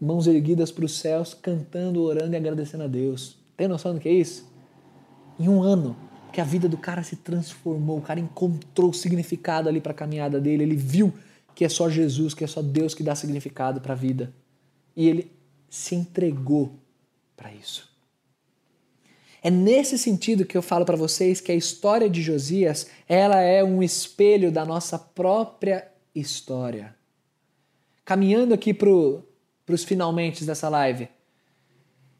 mãos 0.00 0.26
erguidas 0.26 0.70
para 0.70 0.84
os 0.84 0.98
céus, 0.98 1.34
cantando, 1.34 2.02
orando 2.02 2.34
e 2.34 2.36
agradecendo 2.36 2.84
a 2.84 2.86
Deus. 2.86 3.36
Tem 3.56 3.66
noção 3.66 3.94
do 3.94 4.00
que 4.00 4.08
é 4.08 4.12
isso? 4.12 4.46
Em 5.38 5.48
um 5.48 5.62
ano, 5.62 5.96
que 6.34 6.40
a 6.40 6.44
vida 6.44 6.68
do 6.68 6.76
cara 6.76 7.04
se 7.04 7.14
transformou, 7.14 7.98
o 7.98 8.02
cara 8.02 8.18
encontrou 8.18 8.92
significado 8.92 9.68
ali 9.68 9.80
para 9.80 9.92
a 9.92 9.94
caminhada 9.94 10.40
dele, 10.40 10.64
ele 10.64 10.74
viu 10.74 11.14
que 11.54 11.64
é 11.64 11.68
só 11.68 11.88
Jesus, 11.88 12.34
que 12.34 12.42
é 12.42 12.46
só 12.48 12.60
Deus 12.60 12.92
que 12.92 13.04
dá 13.04 13.14
significado 13.14 13.80
para 13.80 13.92
a 13.92 13.96
vida. 13.96 14.34
E 14.96 15.08
ele 15.08 15.30
se 15.70 15.94
entregou 15.94 16.74
para 17.36 17.54
isso. 17.54 17.88
É 19.40 19.48
nesse 19.48 19.96
sentido 19.96 20.44
que 20.44 20.56
eu 20.56 20.62
falo 20.62 20.84
para 20.84 20.96
vocês 20.96 21.40
que 21.40 21.52
a 21.52 21.54
história 21.54 22.10
de 22.10 22.20
Josias, 22.20 22.88
ela 23.08 23.40
é 23.40 23.62
um 23.62 23.80
espelho 23.80 24.50
da 24.50 24.64
nossa 24.64 24.98
própria 24.98 25.86
história. 26.12 26.96
Caminhando 28.04 28.52
aqui 28.52 28.74
para 28.74 28.90
os 28.90 29.84
finalmente 29.84 30.44
dessa 30.44 30.68
live. 30.68 31.08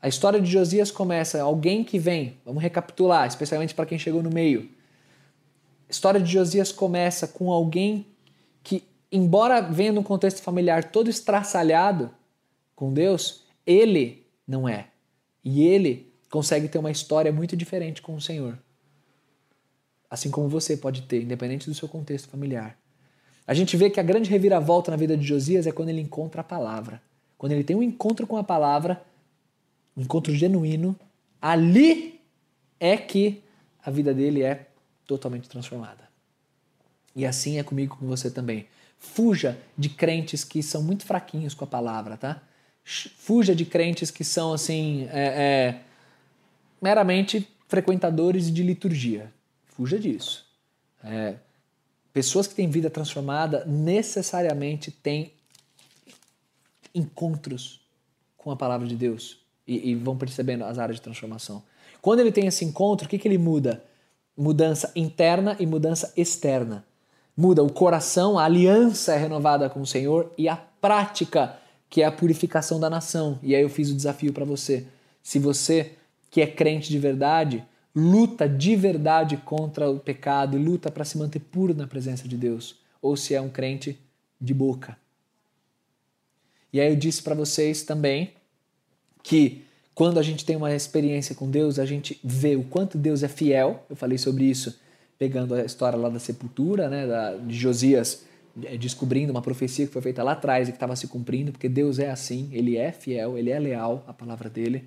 A 0.04 0.08
história 0.08 0.38
de 0.38 0.50
Josias 0.50 0.90
começa, 0.90 1.40
alguém 1.40 1.82
que 1.82 1.98
vem, 1.98 2.36
vamos 2.44 2.62
recapitular, 2.62 3.26
especialmente 3.26 3.74
para 3.74 3.86
quem 3.86 3.98
chegou 3.98 4.22
no 4.22 4.28
meio. 4.28 4.68
A 5.88 5.90
história 5.90 6.20
de 6.20 6.30
Josias 6.30 6.70
começa 6.70 7.26
com 7.26 7.50
alguém 7.50 8.06
que, 8.62 8.84
embora 9.10 9.62
venha 9.62 9.92
num 9.92 10.02
contexto 10.02 10.42
familiar 10.42 10.90
todo 10.90 11.08
estraçalhado 11.08 12.10
com 12.76 12.92
Deus, 12.92 13.44
ele 13.66 14.26
não 14.46 14.68
é. 14.68 14.88
E 15.42 15.66
ele 15.66 16.12
consegue 16.30 16.68
ter 16.68 16.76
uma 16.76 16.90
história 16.90 17.32
muito 17.32 17.56
diferente 17.56 18.02
com 18.02 18.14
o 18.14 18.20
Senhor. 18.20 18.58
Assim 20.10 20.30
como 20.30 20.50
você 20.50 20.76
pode 20.76 21.00
ter, 21.00 21.22
independente 21.22 21.66
do 21.66 21.74
seu 21.74 21.88
contexto 21.88 22.28
familiar. 22.28 22.78
A 23.46 23.54
gente 23.54 23.74
vê 23.74 23.88
que 23.88 23.98
a 23.98 24.02
grande 24.02 24.28
reviravolta 24.28 24.90
na 24.90 24.98
vida 24.98 25.16
de 25.16 25.24
Josias 25.24 25.66
é 25.66 25.72
quando 25.72 25.88
ele 25.88 26.02
encontra 26.02 26.42
a 26.42 26.44
palavra. 26.44 27.00
Quando 27.38 27.52
ele 27.52 27.64
tem 27.64 27.74
um 27.74 27.82
encontro 27.82 28.26
com 28.26 28.36
a 28.36 28.44
palavra, 28.44 29.02
um 29.96 30.02
encontro 30.02 30.34
genuíno, 30.34 30.98
ali 31.40 32.20
é 32.80 32.96
que 32.96 33.42
a 33.82 33.90
vida 33.90 34.12
dele 34.12 34.42
é 34.42 34.68
totalmente 35.06 35.48
transformada. 35.48 36.08
E 37.14 37.24
assim 37.24 37.58
é 37.58 37.62
comigo 37.62 37.96
com 37.96 38.06
você 38.06 38.30
também. 38.30 38.66
Fuja 38.98 39.58
de 39.76 39.88
crentes 39.88 40.42
que 40.42 40.62
são 40.62 40.82
muito 40.82 41.04
fraquinhos 41.04 41.54
com 41.54 41.64
a 41.64 41.68
palavra, 41.68 42.16
tá? 42.16 42.42
Fuja 42.84 43.54
de 43.54 43.64
crentes 43.64 44.10
que 44.10 44.24
são 44.24 44.52
assim 44.52 45.08
é, 45.10 45.26
é, 45.26 45.80
meramente 46.80 47.48
frequentadores 47.68 48.52
de 48.52 48.62
liturgia. 48.62 49.32
Fuja 49.66 49.98
disso. 49.98 50.46
É, 51.02 51.36
pessoas 52.12 52.46
que 52.46 52.54
têm 52.54 52.68
vida 52.68 52.90
transformada 52.90 53.64
necessariamente 53.66 54.90
têm 54.90 55.32
encontros 56.94 57.80
com 58.36 58.50
a 58.50 58.56
palavra 58.56 58.86
de 58.86 58.96
Deus 58.96 59.43
e, 59.66 59.90
e, 59.90 59.94
vão 59.94 60.16
percebendo 60.16 60.64
as 60.64 60.78
áreas 60.78 60.96
de 60.96 61.02
transformação. 61.02 61.62
Quando 62.02 62.20
ele 62.20 62.32
tem 62.32 62.46
esse 62.46 62.64
encontro, 62.64 63.06
o 63.06 63.08
que, 63.08 63.18
que 63.18 63.26
ele 63.26 63.38
muda? 63.38 63.82
Mudança 64.36 64.92
interna 64.94 65.56
e 65.58 65.66
mudança 65.66 66.12
externa. 66.16 66.84
Muda 67.36 67.62
o 67.62 67.72
coração, 67.72 68.38
a 68.38 68.44
aliança 68.44 69.14
é 69.14 69.18
renovada 69.18 69.68
com 69.68 69.80
o 69.80 69.86
Senhor 69.86 70.32
e 70.36 70.48
a 70.48 70.56
prática, 70.56 71.56
que 71.88 72.02
é 72.02 72.04
a 72.04 72.12
purificação 72.12 72.78
da 72.78 72.90
nação. 72.90 73.38
E 73.42 73.54
aí 73.54 73.62
eu 73.62 73.70
fiz 73.70 73.90
o 73.90 73.94
desafio 73.94 74.32
para 74.32 74.44
você. 74.44 74.86
Se 75.22 75.38
você 75.38 75.92
que 76.30 76.40
é 76.40 76.46
crente 76.46 76.90
de 76.90 76.98
verdade, 76.98 77.64
luta 77.94 78.48
de 78.48 78.74
verdade 78.74 79.36
contra 79.36 79.88
o 79.88 80.00
pecado 80.00 80.58
e 80.58 80.62
luta 80.62 80.90
para 80.90 81.04
se 81.04 81.16
manter 81.16 81.38
puro 81.38 81.72
na 81.72 81.86
presença 81.86 82.26
de 82.26 82.36
Deus, 82.36 82.76
ou 83.00 83.16
se 83.16 83.34
é 83.34 83.40
um 83.40 83.48
crente 83.48 83.98
de 84.40 84.52
boca. 84.52 84.96
E 86.72 86.80
aí 86.80 86.88
eu 86.88 86.96
disse 86.96 87.22
para 87.22 87.36
vocês 87.36 87.84
também 87.84 88.33
que 89.24 89.64
quando 89.94 90.20
a 90.20 90.22
gente 90.22 90.44
tem 90.44 90.54
uma 90.54 90.72
experiência 90.72 91.34
com 91.34 91.50
Deus, 91.50 91.78
a 91.78 91.86
gente 91.86 92.20
vê 92.22 92.54
o 92.54 92.62
quanto 92.62 92.98
Deus 92.98 93.22
é 93.22 93.28
fiel. 93.28 93.84
Eu 93.88 93.96
falei 93.96 94.18
sobre 94.18 94.44
isso 94.44 94.78
pegando 95.18 95.54
a 95.54 95.64
história 95.64 95.98
lá 95.98 96.08
da 96.08 96.18
sepultura, 96.18 96.88
né, 96.88 97.06
da, 97.06 97.36
de 97.36 97.56
Josias 97.56 98.24
é, 98.62 98.76
descobrindo 98.76 99.32
uma 99.32 99.40
profecia 99.40 99.86
que 99.86 99.92
foi 99.92 100.02
feita 100.02 100.22
lá 100.22 100.32
atrás 100.32 100.68
e 100.68 100.72
que 100.72 100.76
estava 100.76 100.94
se 100.94 101.06
cumprindo, 101.06 101.52
porque 101.52 101.68
Deus 101.68 101.98
é 101.98 102.10
assim, 102.10 102.50
ele 102.52 102.76
é 102.76 102.92
fiel, 102.92 103.38
ele 103.38 103.50
é 103.50 103.58
leal 103.58 104.04
à 104.06 104.12
palavra 104.12 104.50
dele. 104.50 104.84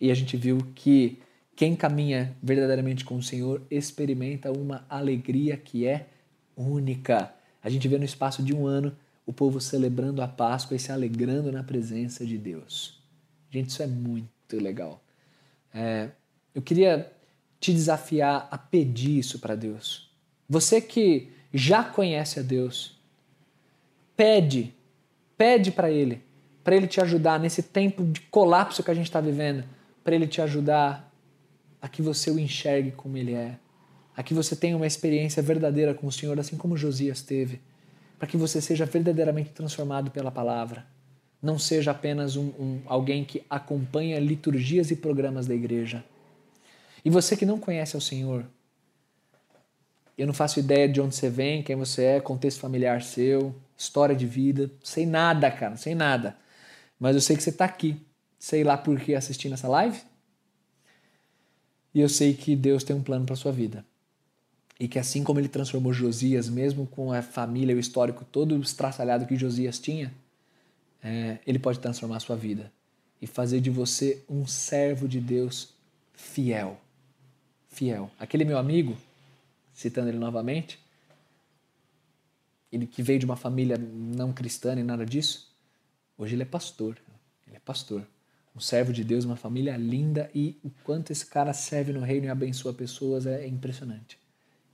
E 0.00 0.10
a 0.10 0.14
gente 0.14 0.36
viu 0.36 0.58
que 0.74 1.18
quem 1.54 1.76
caminha 1.76 2.34
verdadeiramente 2.42 3.04
com 3.04 3.16
o 3.16 3.22
Senhor 3.22 3.62
experimenta 3.70 4.50
uma 4.50 4.84
alegria 4.88 5.56
que 5.56 5.86
é 5.86 6.06
única. 6.56 7.32
A 7.62 7.70
gente 7.70 7.86
vê 7.86 7.98
no 7.98 8.04
espaço 8.04 8.42
de 8.42 8.54
um 8.54 8.66
ano 8.66 8.92
o 9.24 9.32
povo 9.32 9.60
celebrando 9.60 10.22
a 10.22 10.28
Páscoa 10.28 10.76
e 10.76 10.80
se 10.80 10.90
alegrando 10.90 11.52
na 11.52 11.62
presença 11.62 12.24
de 12.26 12.36
Deus. 12.36 12.95
Gente, 13.50 13.70
isso 13.70 13.82
é 13.82 13.86
muito 13.86 14.56
legal. 14.56 15.02
É, 15.74 16.10
eu 16.54 16.62
queria 16.62 17.12
te 17.60 17.72
desafiar 17.72 18.48
a 18.50 18.58
pedir 18.58 19.18
isso 19.18 19.38
para 19.38 19.54
Deus. 19.54 20.10
Você 20.48 20.80
que 20.80 21.32
já 21.52 21.82
conhece 21.82 22.38
a 22.38 22.42
Deus, 22.42 22.96
Pede, 24.16 24.74
pede 25.36 25.70
para 25.70 25.90
Ele, 25.90 26.22
para 26.64 26.74
Ele 26.74 26.86
te 26.86 27.00
ajudar 27.02 27.38
nesse 27.38 27.62
tempo 27.62 28.02
de 28.02 28.22
colapso 28.22 28.82
que 28.82 28.90
a 28.90 28.94
gente 28.94 29.04
está 29.04 29.20
vivendo, 29.20 29.62
para 30.02 30.14
Ele 30.14 30.26
te 30.26 30.40
ajudar 30.40 31.12
a 31.82 31.88
que 31.88 32.00
você 32.00 32.30
o 32.30 32.38
enxergue 32.38 32.92
como 32.92 33.18
Ele 33.18 33.34
é, 33.34 33.58
a 34.16 34.22
que 34.22 34.32
você 34.32 34.56
tenha 34.56 34.74
uma 34.74 34.86
experiência 34.86 35.42
verdadeira 35.42 35.92
com 35.92 36.06
o 36.06 36.12
Senhor, 36.12 36.40
assim 36.40 36.56
como 36.56 36.78
Josias 36.78 37.20
teve, 37.20 37.60
para 38.18 38.26
que 38.26 38.38
você 38.38 38.62
seja 38.62 38.86
verdadeiramente 38.86 39.50
transformado 39.50 40.10
pela 40.10 40.30
palavra. 40.30 40.86
Não 41.46 41.60
seja 41.60 41.92
apenas 41.92 42.34
um, 42.34 42.48
um, 42.58 42.80
alguém 42.86 43.24
que 43.24 43.44
acompanha 43.48 44.18
liturgias 44.18 44.90
e 44.90 44.96
programas 44.96 45.46
da 45.46 45.54
igreja. 45.54 46.04
E 47.04 47.08
você 47.08 47.36
que 47.36 47.46
não 47.46 47.60
conhece 47.60 47.96
o 47.96 48.00
Senhor, 48.00 48.44
eu 50.18 50.26
não 50.26 50.34
faço 50.34 50.58
ideia 50.58 50.88
de 50.88 51.00
onde 51.00 51.14
você 51.14 51.30
vem, 51.30 51.62
quem 51.62 51.76
você 51.76 52.02
é, 52.02 52.20
contexto 52.20 52.58
familiar 52.58 53.00
seu, 53.00 53.54
história 53.78 54.16
de 54.16 54.26
vida, 54.26 54.68
sei 54.82 55.06
nada, 55.06 55.48
cara, 55.48 55.76
sei 55.76 55.94
nada. 55.94 56.36
Mas 56.98 57.14
eu 57.14 57.20
sei 57.20 57.36
que 57.36 57.44
você 57.44 57.50
está 57.50 57.64
aqui, 57.64 57.96
sei 58.40 58.64
lá 58.64 58.76
por 58.76 58.98
que 58.98 59.14
assistindo 59.14 59.52
essa 59.52 59.68
live. 59.68 60.00
E 61.94 62.00
eu 62.00 62.08
sei 62.08 62.34
que 62.34 62.56
Deus 62.56 62.82
tem 62.82 62.96
um 62.96 63.04
plano 63.04 63.24
para 63.24 63.36
sua 63.36 63.52
vida. 63.52 63.84
E 64.80 64.88
que 64.88 64.98
assim 64.98 65.22
como 65.22 65.38
ele 65.38 65.48
transformou 65.48 65.92
Josias, 65.92 66.48
mesmo 66.48 66.88
com 66.88 67.12
a 67.12 67.22
família 67.22 67.72
e 67.72 67.76
o 67.76 67.78
histórico 67.78 68.24
todo 68.24 68.60
estraçalhado 68.60 69.26
que 69.26 69.36
Josias 69.36 69.78
tinha, 69.78 70.12
é, 71.06 71.38
ele 71.46 71.60
pode 71.60 71.78
transformar 71.78 72.16
a 72.16 72.20
sua 72.20 72.34
vida 72.34 72.72
e 73.22 73.28
fazer 73.28 73.60
de 73.60 73.70
você 73.70 74.24
um 74.28 74.44
servo 74.44 75.06
de 75.06 75.20
Deus 75.20 75.72
fiel. 76.12 76.80
Fiel. 77.68 78.10
Aquele 78.18 78.44
meu 78.44 78.58
amigo, 78.58 78.96
citando 79.72 80.08
ele 80.08 80.18
novamente, 80.18 80.80
ele 82.72 82.88
que 82.88 83.04
veio 83.04 83.20
de 83.20 83.24
uma 83.24 83.36
família 83.36 83.78
não 83.78 84.32
cristã 84.32 84.74
nem 84.74 84.82
nada 84.82 85.06
disso, 85.06 85.48
hoje 86.18 86.34
ele 86.34 86.42
é 86.42 86.46
pastor. 86.46 86.98
Ele 87.46 87.56
é 87.56 87.60
pastor. 87.60 88.04
Um 88.54 88.58
servo 88.58 88.92
de 88.92 89.04
Deus, 89.04 89.24
uma 89.24 89.36
família 89.36 89.76
linda 89.76 90.28
e 90.34 90.58
o 90.64 90.70
quanto 90.82 91.12
esse 91.12 91.24
cara 91.24 91.52
serve 91.52 91.92
no 91.92 92.00
reino 92.00 92.26
e 92.26 92.30
abençoa 92.30 92.74
pessoas 92.74 93.26
é 93.26 93.46
impressionante. 93.46 94.18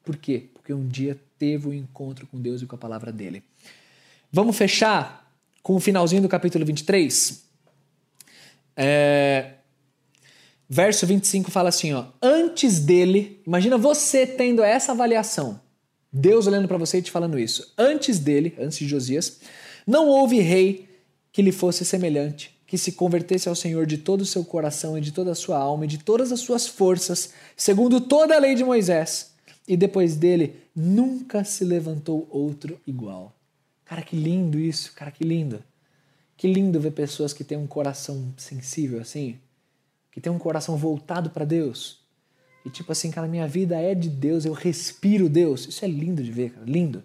Por 0.03 0.17
quê? 0.17 0.49
Porque 0.55 0.73
um 0.73 0.89
dia 0.89 1.21
teve 1.39 1.69
um 1.69 1.75
encontro 1.75 2.27
com 2.27 2.41
Deus 2.41 2.63
e 2.63 2.67
com 2.67 2.75
a 2.75 2.79
palavra 2.79 3.13
dele. 3.13 3.43
Vamos 4.33 4.57
fechar 4.57 5.22
com 5.63 5.77
o 5.77 5.81
finalzinho 5.81 6.23
do 6.23 6.29
capítulo 6.29 6.65
23? 6.65 7.43
É... 8.77 9.53
Verso 10.69 11.07
25 11.07 11.51
fala 11.51 11.69
assim, 11.69 11.93
ó, 11.93 12.07
antes 12.21 12.81
dele, 12.81 13.43
imagina 13.47 13.77
você 13.77 14.27
tendo 14.27 14.63
essa 14.63 14.93
avaliação. 14.93 15.61
Deus 16.11 16.47
olhando 16.47 16.67
para 16.67 16.79
você 16.79 16.99
e 16.99 17.03
te 17.03 17.11
falando 17.11 17.39
isso. 17.39 17.73
Antes 17.77 18.19
dele, 18.19 18.55
antes 18.59 18.79
de 18.79 18.89
Josias, 18.89 19.41
não 19.87 20.09
houve 20.09 20.41
rei 20.41 20.89
que 21.31 21.43
lhe 21.43 21.53
fosse 21.53 21.85
semelhante, 21.85 22.55
que 22.67 22.77
se 22.79 22.93
convertesse 22.93 23.49
ao 23.49 23.55
Senhor 23.55 23.87
de 23.87 23.99
todo 23.99 24.23
o 24.23 24.27
seu 24.27 24.45
coração 24.45 24.97
e 24.97 25.01
de 25.01 25.13
toda 25.13 25.33
a 25.33 25.35
sua 25.35 25.59
alma 25.59 25.85
e 25.85 25.89
de 25.89 25.99
todas 25.99 26.33
as 26.33 26.41
suas 26.41 26.67
forças, 26.67 27.33
segundo 27.57 28.01
toda 28.01 28.35
a 28.35 28.39
lei 28.39 28.55
de 28.55 28.65
Moisés. 28.65 29.33
E 29.67 29.77
depois 29.77 30.17
dele 30.17 30.57
nunca 30.75 31.45
se 31.45 31.65
levantou 31.65 32.27
outro 32.31 32.81
igual. 32.87 33.35
Cara, 33.93 34.01
que 34.01 34.17
lindo 34.17 34.59
isso, 34.59 34.95
cara, 34.95 35.11
que 35.11 35.23
lindo. 35.23 35.63
Que 36.35 36.51
lindo 36.51 36.81
ver 36.81 36.93
pessoas 36.93 37.35
que 37.35 37.45
têm 37.45 37.59
um 37.59 37.67
coração 37.67 38.33
sensível 38.39 38.99
assim, 38.99 39.39
que 40.11 40.19
têm 40.19 40.33
um 40.33 40.39
coração 40.39 40.79
voltado 40.79 41.29
para 41.29 41.45
Deus 41.45 42.01
e 42.65 42.71
tipo 42.71 42.91
assim, 42.91 43.11
cara, 43.11 43.29
minha 43.29 43.47
vida 43.47 43.79
é 43.79 43.95
de 43.95 44.09
Deus, 44.09 44.47
eu 44.47 44.55
respiro 44.55 45.29
Deus. 45.29 45.69
Isso 45.69 45.85
é 45.85 45.89
lindo 45.89 46.23
de 46.23 46.33
ver, 46.33 46.53
cara, 46.53 46.65
lindo. 46.65 47.05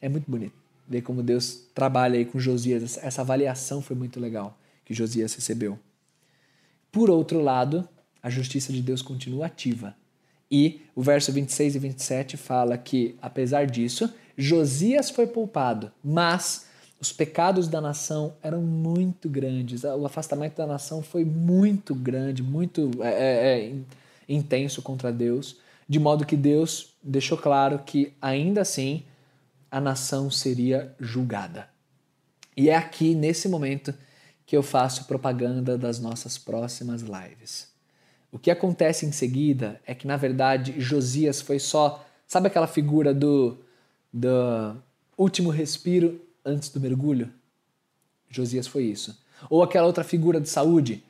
É 0.00 0.08
muito 0.08 0.30
bonito 0.30 0.54
ver 0.86 1.02
como 1.02 1.20
Deus 1.20 1.64
trabalha 1.74 2.16
aí 2.16 2.24
com 2.24 2.38
Josias. 2.38 2.96
Essa 2.98 3.22
avaliação 3.22 3.82
foi 3.82 3.96
muito 3.96 4.20
legal 4.20 4.56
que 4.84 4.94
Josias 4.94 5.34
recebeu. 5.34 5.76
Por 6.92 7.10
outro 7.10 7.40
lado, 7.42 7.88
a 8.22 8.30
justiça 8.30 8.72
de 8.72 8.80
Deus 8.80 9.02
continua 9.02 9.46
ativa. 9.46 9.96
E 10.48 10.82
o 10.94 11.02
verso 11.02 11.32
26 11.32 11.74
e 11.74 11.78
27 11.80 12.36
fala 12.36 12.78
que, 12.78 13.16
apesar 13.20 13.66
disso, 13.66 14.08
Josias 14.40 15.10
foi 15.10 15.26
poupado, 15.26 15.90
mas 16.02 16.68
os 17.00 17.12
pecados 17.12 17.66
da 17.66 17.80
nação 17.80 18.34
eram 18.40 18.62
muito 18.62 19.28
grandes. 19.28 19.82
O 19.82 20.06
afastamento 20.06 20.56
da 20.56 20.66
nação 20.66 21.02
foi 21.02 21.24
muito 21.24 21.92
grande, 21.92 22.40
muito 22.40 22.88
é, 23.00 23.08
é, 23.08 23.66
é 23.66 23.74
intenso 24.28 24.80
contra 24.80 25.12
Deus, 25.12 25.56
de 25.88 25.98
modo 25.98 26.24
que 26.24 26.36
Deus 26.36 26.94
deixou 27.02 27.36
claro 27.36 27.80
que 27.80 28.12
ainda 28.22 28.60
assim 28.60 29.02
a 29.68 29.80
nação 29.80 30.30
seria 30.30 30.94
julgada. 31.00 31.68
E 32.56 32.70
é 32.70 32.76
aqui, 32.76 33.16
nesse 33.16 33.48
momento, 33.48 33.92
que 34.46 34.56
eu 34.56 34.62
faço 34.62 35.06
propaganda 35.06 35.76
das 35.76 35.98
nossas 35.98 36.38
próximas 36.38 37.02
lives. 37.02 37.68
O 38.30 38.38
que 38.38 38.52
acontece 38.52 39.04
em 39.04 39.12
seguida 39.12 39.80
é 39.84 39.94
que, 39.94 40.06
na 40.06 40.16
verdade, 40.16 40.74
Josias 40.78 41.40
foi 41.40 41.58
só. 41.58 42.04
Sabe 42.26 42.48
aquela 42.48 42.66
figura 42.66 43.14
do, 43.14 43.58
do 44.12 44.76
último 45.16 45.50
respiro 45.50 46.20
antes 46.44 46.68
do 46.68 46.80
mergulho? 46.80 47.32
Josias 48.28 48.66
foi 48.66 48.84
isso. 48.84 49.22
Ou 49.48 49.62
aquela 49.62 49.86
outra 49.86 50.04
figura 50.04 50.40
de 50.40 50.48
saúde. 50.48 51.02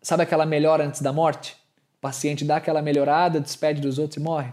Sabe 0.00 0.22
aquela 0.22 0.46
melhora 0.46 0.86
antes 0.86 1.00
da 1.00 1.12
morte? 1.12 1.56
paciente 2.02 2.44
dá 2.44 2.56
aquela 2.56 2.82
melhorada, 2.82 3.40
despede 3.40 3.80
dos 3.80 3.96
outros 3.96 4.16
e 4.16 4.20
morre. 4.20 4.52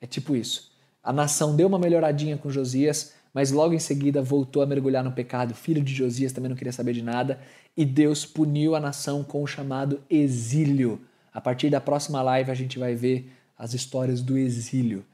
É 0.00 0.06
tipo 0.06 0.34
isso. 0.34 0.72
A 1.04 1.12
nação 1.12 1.54
deu 1.54 1.68
uma 1.68 1.78
melhoradinha 1.78 2.38
com 2.38 2.50
Josias, 2.50 3.12
mas 3.34 3.52
logo 3.52 3.74
em 3.74 3.78
seguida 3.78 4.22
voltou 4.22 4.62
a 4.62 4.66
mergulhar 4.66 5.04
no 5.04 5.12
pecado. 5.12 5.50
O 5.50 5.54
filho 5.54 5.82
de 5.82 5.94
Josias 5.94 6.32
também 6.32 6.48
não 6.48 6.56
queria 6.56 6.72
saber 6.72 6.94
de 6.94 7.02
nada 7.02 7.38
e 7.76 7.84
Deus 7.84 8.24
puniu 8.24 8.74
a 8.74 8.80
nação 8.80 9.22
com 9.22 9.42
o 9.42 9.46
chamado 9.46 10.02
exílio. 10.08 10.98
A 11.34 11.40
partir 11.40 11.68
da 11.68 11.82
próxima 11.82 12.22
live 12.22 12.50
a 12.50 12.54
gente 12.54 12.78
vai 12.78 12.94
ver 12.94 13.30
as 13.58 13.74
histórias 13.74 14.22
do 14.22 14.38
exílio 14.38 15.04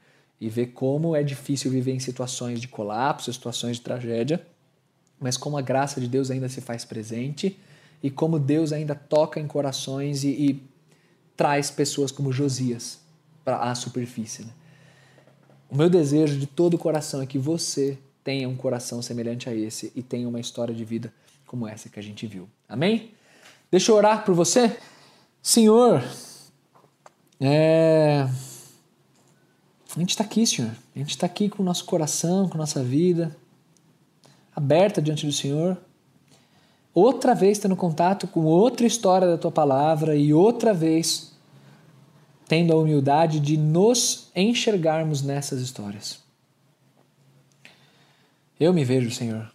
e 0.43 0.49
ver 0.49 0.73
como 0.73 1.15
é 1.15 1.23
difícil 1.23 1.71
viver 1.71 1.93
em 1.93 1.99
situações 1.99 2.59
de 2.59 2.67
colapso, 2.67 3.31
situações 3.31 3.77
de 3.77 3.81
tragédia, 3.81 4.45
mas 5.17 5.37
como 5.37 5.57
a 5.57 5.61
graça 5.61 6.01
de 6.01 6.07
Deus 6.09 6.29
ainda 6.29 6.49
se 6.49 6.59
faz 6.59 6.83
presente 6.83 7.57
e 8.03 8.11
como 8.11 8.37
Deus 8.37 8.73
ainda 8.73 8.93
toca 8.93 9.39
em 9.39 9.47
corações 9.47 10.25
e, 10.25 10.27
e 10.27 10.63
traz 11.37 11.71
pessoas 11.71 12.11
como 12.11 12.33
Josias 12.33 12.99
para 13.45 13.55
a 13.55 13.73
superfície. 13.73 14.43
Né? 14.43 14.51
O 15.71 15.77
meu 15.77 15.89
desejo 15.89 16.37
de 16.37 16.45
todo 16.45 16.73
o 16.73 16.77
coração 16.77 17.21
é 17.21 17.25
que 17.25 17.39
você 17.39 17.97
tenha 18.21 18.49
um 18.49 18.57
coração 18.57 19.01
semelhante 19.01 19.47
a 19.47 19.55
esse 19.55 19.93
e 19.95 20.03
tenha 20.03 20.27
uma 20.27 20.41
história 20.41 20.75
de 20.75 20.83
vida 20.83 21.13
como 21.47 21.65
essa 21.65 21.87
que 21.87 21.97
a 21.97 22.03
gente 22.03 22.27
viu. 22.27 22.49
Amém? 22.67 23.11
Deixa 23.71 23.93
eu 23.93 23.95
orar 23.95 24.25
por 24.25 24.35
você. 24.35 24.75
Senhor, 25.41 26.03
é... 27.39 28.27
a 29.95 29.99
gente 29.99 30.11
está 30.11 30.23
aqui, 30.23 30.45
Senhor. 30.45 30.71
A 30.95 30.99
gente 30.99 31.11
está 31.11 31.25
aqui 31.25 31.49
com 31.49 31.61
o 31.61 31.65
nosso 31.65 31.85
coração, 31.85 32.49
com 32.49 32.57
nossa 32.57 32.83
vida 32.83 33.35
aberta 34.55 35.01
diante 35.01 35.25
do 35.25 35.33
Senhor 35.33 35.77
outra 36.93 37.33
vez 37.33 37.57
tendo 37.57 37.75
contato 37.75 38.27
com 38.27 38.45
outra 38.45 38.85
história 38.85 39.27
da 39.27 39.37
tua 39.37 39.51
palavra 39.51 40.15
e 40.15 40.33
outra 40.33 40.73
vez 40.73 41.33
tendo 42.47 42.71
a 42.71 42.75
humildade 42.75 43.39
de 43.39 43.57
nos 43.57 44.29
enxergarmos 44.35 45.23
nessas 45.23 45.59
histórias. 45.59 46.21
Eu 48.59 48.71
me 48.73 48.85
vejo, 48.85 49.09
Senhor. 49.11 49.51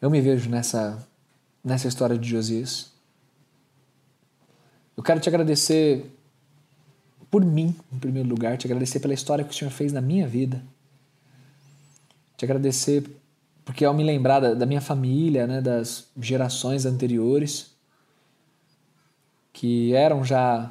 Eu 0.00 0.10
me 0.10 0.20
vejo 0.20 0.48
nessa 0.48 1.06
nessa 1.64 1.86
história 1.86 2.18
de 2.18 2.28
Josias. 2.28 2.90
Eu 4.96 5.02
quero 5.02 5.20
te 5.20 5.28
agradecer 5.28 6.10
por 7.32 7.46
mim, 7.46 7.74
em 7.90 7.98
primeiro 7.98 8.28
lugar, 8.28 8.58
te 8.58 8.66
agradecer 8.66 9.00
pela 9.00 9.14
história 9.14 9.42
que 9.42 9.52
o 9.52 9.54
Senhor 9.54 9.70
fez 9.70 9.90
na 9.90 10.02
minha 10.02 10.28
vida. 10.28 10.62
Te 12.36 12.44
agradecer 12.44 13.10
porque 13.64 13.86
ao 13.86 13.94
me 13.94 14.04
lembrar 14.04 14.38
da, 14.38 14.52
da 14.52 14.66
minha 14.66 14.82
família, 14.82 15.46
né, 15.46 15.62
das 15.62 16.08
gerações 16.20 16.84
anteriores, 16.84 17.70
que 19.50 19.94
eram 19.94 20.22
já 20.22 20.70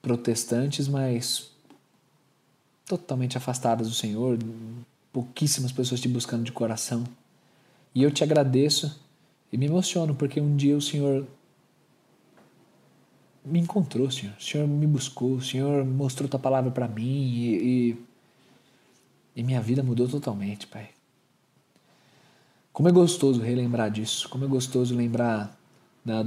protestantes, 0.00 0.88
mas 0.88 1.50
totalmente 2.86 3.36
afastadas 3.36 3.88
do 3.88 3.94
Senhor, 3.94 4.38
pouquíssimas 5.12 5.70
pessoas 5.70 6.00
te 6.00 6.08
buscando 6.08 6.44
de 6.44 6.52
coração. 6.52 7.04
E 7.94 8.02
eu 8.02 8.10
te 8.10 8.24
agradeço 8.24 8.98
e 9.52 9.58
me 9.58 9.66
emociono 9.66 10.14
porque 10.14 10.40
um 10.40 10.56
dia 10.56 10.78
o 10.78 10.80
Senhor 10.80 11.26
me 13.48 13.60
encontrou, 13.60 14.10
Senhor. 14.10 14.34
O 14.38 14.42
Senhor 14.42 14.66
me 14.66 14.86
buscou, 14.86 15.34
o 15.34 15.42
Senhor 15.42 15.84
mostrou 15.84 16.28
tua 16.28 16.38
palavra 16.38 16.70
para 16.70 16.86
mim 16.86 17.32
e, 17.32 17.56
e, 17.56 17.96
e 19.36 19.42
minha 19.42 19.60
vida 19.60 19.82
mudou 19.82 20.08
totalmente, 20.08 20.66
Pai. 20.66 20.90
Como 22.72 22.88
é 22.88 22.92
gostoso 22.92 23.40
relembrar 23.40 23.90
disso, 23.90 24.28
como 24.28 24.44
é 24.44 24.48
gostoso 24.48 24.94
lembrar 24.94 25.58
da, 26.04 26.24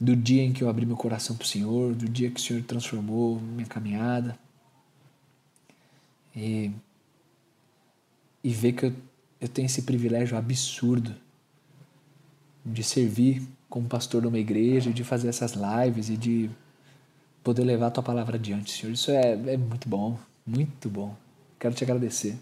do 0.00 0.16
dia 0.16 0.42
em 0.42 0.52
que 0.52 0.62
eu 0.62 0.68
abri 0.68 0.86
meu 0.86 0.96
coração 0.96 1.36
para 1.36 1.44
o 1.44 1.48
Senhor, 1.48 1.94
do 1.94 2.08
dia 2.08 2.30
que 2.30 2.40
o 2.40 2.42
Senhor 2.42 2.62
transformou 2.62 3.40
minha 3.40 3.66
caminhada. 3.66 4.38
E, 6.34 6.70
e 8.42 8.50
ver 8.50 8.72
que 8.72 8.86
eu, 8.86 8.94
eu 9.40 9.48
tenho 9.48 9.66
esse 9.66 9.82
privilégio 9.82 10.36
absurdo 10.36 11.14
de 12.64 12.82
servir 12.82 13.42
como 13.68 13.88
pastor 13.88 14.22
de 14.22 14.28
uma 14.28 14.38
igreja, 14.38 14.92
de 14.92 15.04
fazer 15.04 15.28
essas 15.28 15.54
lives 15.54 16.08
e 16.08 16.16
de 16.16 16.50
poder 17.42 17.64
levar 17.64 17.88
a 17.88 17.90
tua 17.90 18.02
palavra 18.02 18.36
adiante, 18.36 18.72
Senhor. 18.72 18.92
Isso 18.92 19.10
é, 19.10 19.32
é 19.32 19.56
muito 19.56 19.88
bom, 19.88 20.18
muito 20.46 20.88
bom. 20.88 21.16
Quero 21.58 21.74
te 21.74 21.84
agradecer. 21.84 22.36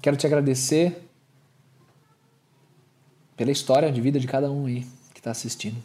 Quero 0.00 0.16
te 0.16 0.26
agradecer 0.26 1.08
pela 3.36 3.50
história 3.50 3.90
de 3.90 4.00
vida 4.00 4.18
de 4.18 4.26
cada 4.26 4.50
um 4.50 4.66
aí 4.66 4.86
que 5.12 5.20
está 5.20 5.30
assistindo. 5.30 5.76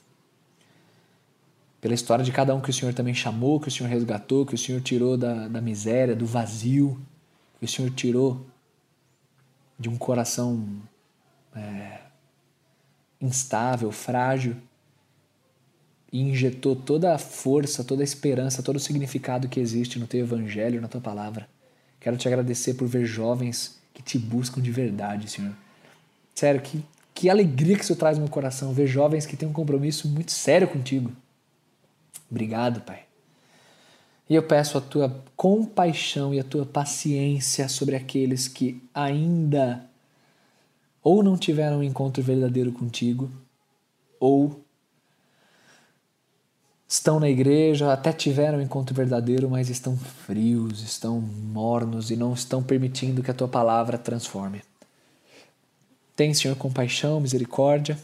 Pela 1.80 1.96
história 1.96 2.24
de 2.24 2.32
cada 2.32 2.54
um 2.54 2.62
que 2.62 2.70
o 2.70 2.74
Senhor 2.74 2.94
também 2.94 3.14
chamou, 3.14 3.60
que 3.60 3.68
o 3.68 3.72
Senhor 3.72 3.89
resgatou, 3.89 4.46
que 4.46 4.54
o 4.54 4.58
Senhor 4.58 4.82
tirou 4.82 5.18
da, 5.18 5.48
da 5.48 5.60
miséria, 5.60 6.16
do 6.16 6.26
vazio, 6.26 7.02
que 7.60 7.66
o 7.66 7.68
Senhor 7.68 7.89
tirou 7.92 8.46
de 9.80 9.89
um 9.89 9.98
coração 9.98 10.80
é, 11.56 12.02
instável, 13.22 13.91
frágil, 13.91 14.55
e 16.11 16.19
injetou 16.19 16.76
toda 16.76 17.13
a 17.13 17.17
força, 17.17 17.84
toda 17.84 18.01
a 18.01 18.03
esperança, 18.03 18.61
todo 18.61 18.76
o 18.76 18.80
significado 18.80 19.47
que 19.47 19.59
existe 19.59 19.97
no 19.97 20.07
teu 20.07 20.19
evangelho, 20.22 20.82
na 20.82 20.88
tua 20.88 20.99
palavra. 20.99 21.47
Quero 21.99 22.17
te 22.17 22.28
agradecer 22.28 22.74
por 22.74 22.88
ver 22.88 23.05
jovens 23.05 23.80
que 23.93 24.03
te 24.03 24.19
buscam 24.19 24.61
de 24.61 24.72
verdade, 24.72 25.30
Senhor. 25.30 25.53
Sério, 26.36 26.61
que, 26.61 26.84
que 27.13 27.30
alegria 27.30 27.78
que 27.78 27.84
isso 27.84 27.95
traz 27.95 28.17
no 28.17 28.24
meu 28.24 28.32
coração, 28.32 28.74
ver 28.74 28.88
jovens 28.88 29.26
que 29.26 29.38
têm 29.38 29.47
um 29.47 29.53
compromisso 29.53 30.07
muito 30.09 30.32
sério 30.32 30.67
contigo. 30.67 31.11
Obrigado, 32.30 32.82
Pai. 32.82 33.03
E 34.30 34.36
eu 34.36 34.43
peço 34.43 34.78
a 34.78 34.82
tua 34.82 35.24
compaixão 35.36 36.34
e 36.34 36.39
a 36.39 36.43
tua 36.43 36.65
paciência 36.65 37.67
sobre 37.67 37.95
aqueles 37.95 38.47
que 38.47 38.82
ainda 38.93 39.86
ou 41.04 41.24
não 41.24 41.38
tiveram 41.38 41.80
um 41.80 41.84
encontro 41.84 42.22
verdadeiro 42.22 42.72
contigo, 42.72 43.30
ou 44.20 44.64
estão 46.88 47.20
na 47.20 47.30
igreja, 47.30 47.91
até 47.91 48.12
tiveram 48.12 48.60
um 48.60 48.62
encontro 48.62 48.93
verdadeiro, 48.93 49.49
mas 49.49 49.70
estão 49.70 49.97
frios, 49.97 50.84
estão 50.84 51.20
mornos 51.22 52.12
e 52.12 52.16
não 52.16 52.34
estão 52.34 52.62
permitindo 52.62 53.24
que 53.24 53.32
a 53.32 53.34
tua 53.34 53.47
palavra 53.47 53.97
transforme. 53.97 54.62
Tem, 56.16 56.34
Senhor, 56.34 56.56
compaixão, 56.58 57.20
misericórdia. 57.20 57.97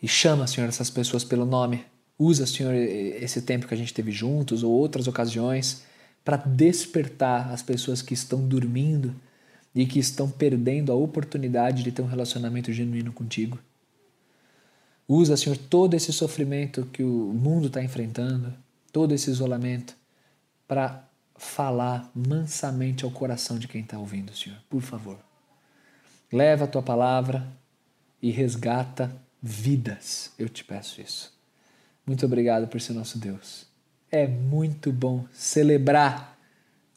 E 0.00 0.06
chama, 0.06 0.46
Senhor, 0.46 0.68
essas 0.68 0.88
pessoas 0.88 1.24
pelo 1.24 1.44
nome. 1.44 1.84
Usa, 2.16 2.46
Senhor, 2.46 2.72
esse 2.72 3.42
tempo 3.42 3.66
que 3.66 3.74
a 3.74 3.76
gente 3.76 3.92
teve 3.92 4.12
juntos 4.12 4.62
ou 4.62 4.72
outras 4.72 5.08
ocasiões 5.08 5.82
para 6.24 6.36
despertar 6.36 7.52
as 7.52 7.62
pessoas 7.62 8.00
que 8.00 8.14
estão 8.14 8.46
dormindo 8.46 9.14
e 9.78 9.86
que 9.86 10.00
estão 10.00 10.28
perdendo 10.28 10.90
a 10.90 10.96
oportunidade 10.96 11.84
de 11.84 11.92
ter 11.92 12.02
um 12.02 12.06
relacionamento 12.08 12.72
genuíno 12.72 13.12
contigo. 13.12 13.60
Usa, 15.06 15.36
Senhor, 15.36 15.56
todo 15.56 15.94
esse 15.94 16.12
sofrimento 16.12 16.84
que 16.86 17.04
o 17.04 17.32
mundo 17.32 17.68
está 17.68 17.80
enfrentando, 17.80 18.52
todo 18.90 19.14
esse 19.14 19.30
isolamento, 19.30 19.94
para 20.66 21.08
falar 21.36 22.10
mansamente 22.12 23.04
ao 23.04 23.12
coração 23.12 23.56
de 23.56 23.68
quem 23.68 23.82
está 23.82 23.96
ouvindo, 23.96 24.34
Senhor. 24.34 24.58
Por 24.68 24.82
favor. 24.82 25.16
Leva 26.32 26.64
a 26.64 26.68
tua 26.68 26.82
palavra 26.82 27.46
e 28.20 28.32
resgata 28.32 29.14
vidas. 29.40 30.32
Eu 30.36 30.48
te 30.48 30.64
peço 30.64 31.00
isso. 31.00 31.32
Muito 32.04 32.26
obrigado 32.26 32.66
por 32.66 32.80
ser 32.80 32.94
nosso 32.94 33.16
Deus. 33.16 33.64
É 34.10 34.26
muito 34.26 34.90
bom 34.90 35.24
celebrar 35.32 36.36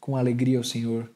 com 0.00 0.16
alegria 0.16 0.58
o 0.58 0.64
Senhor 0.64 1.08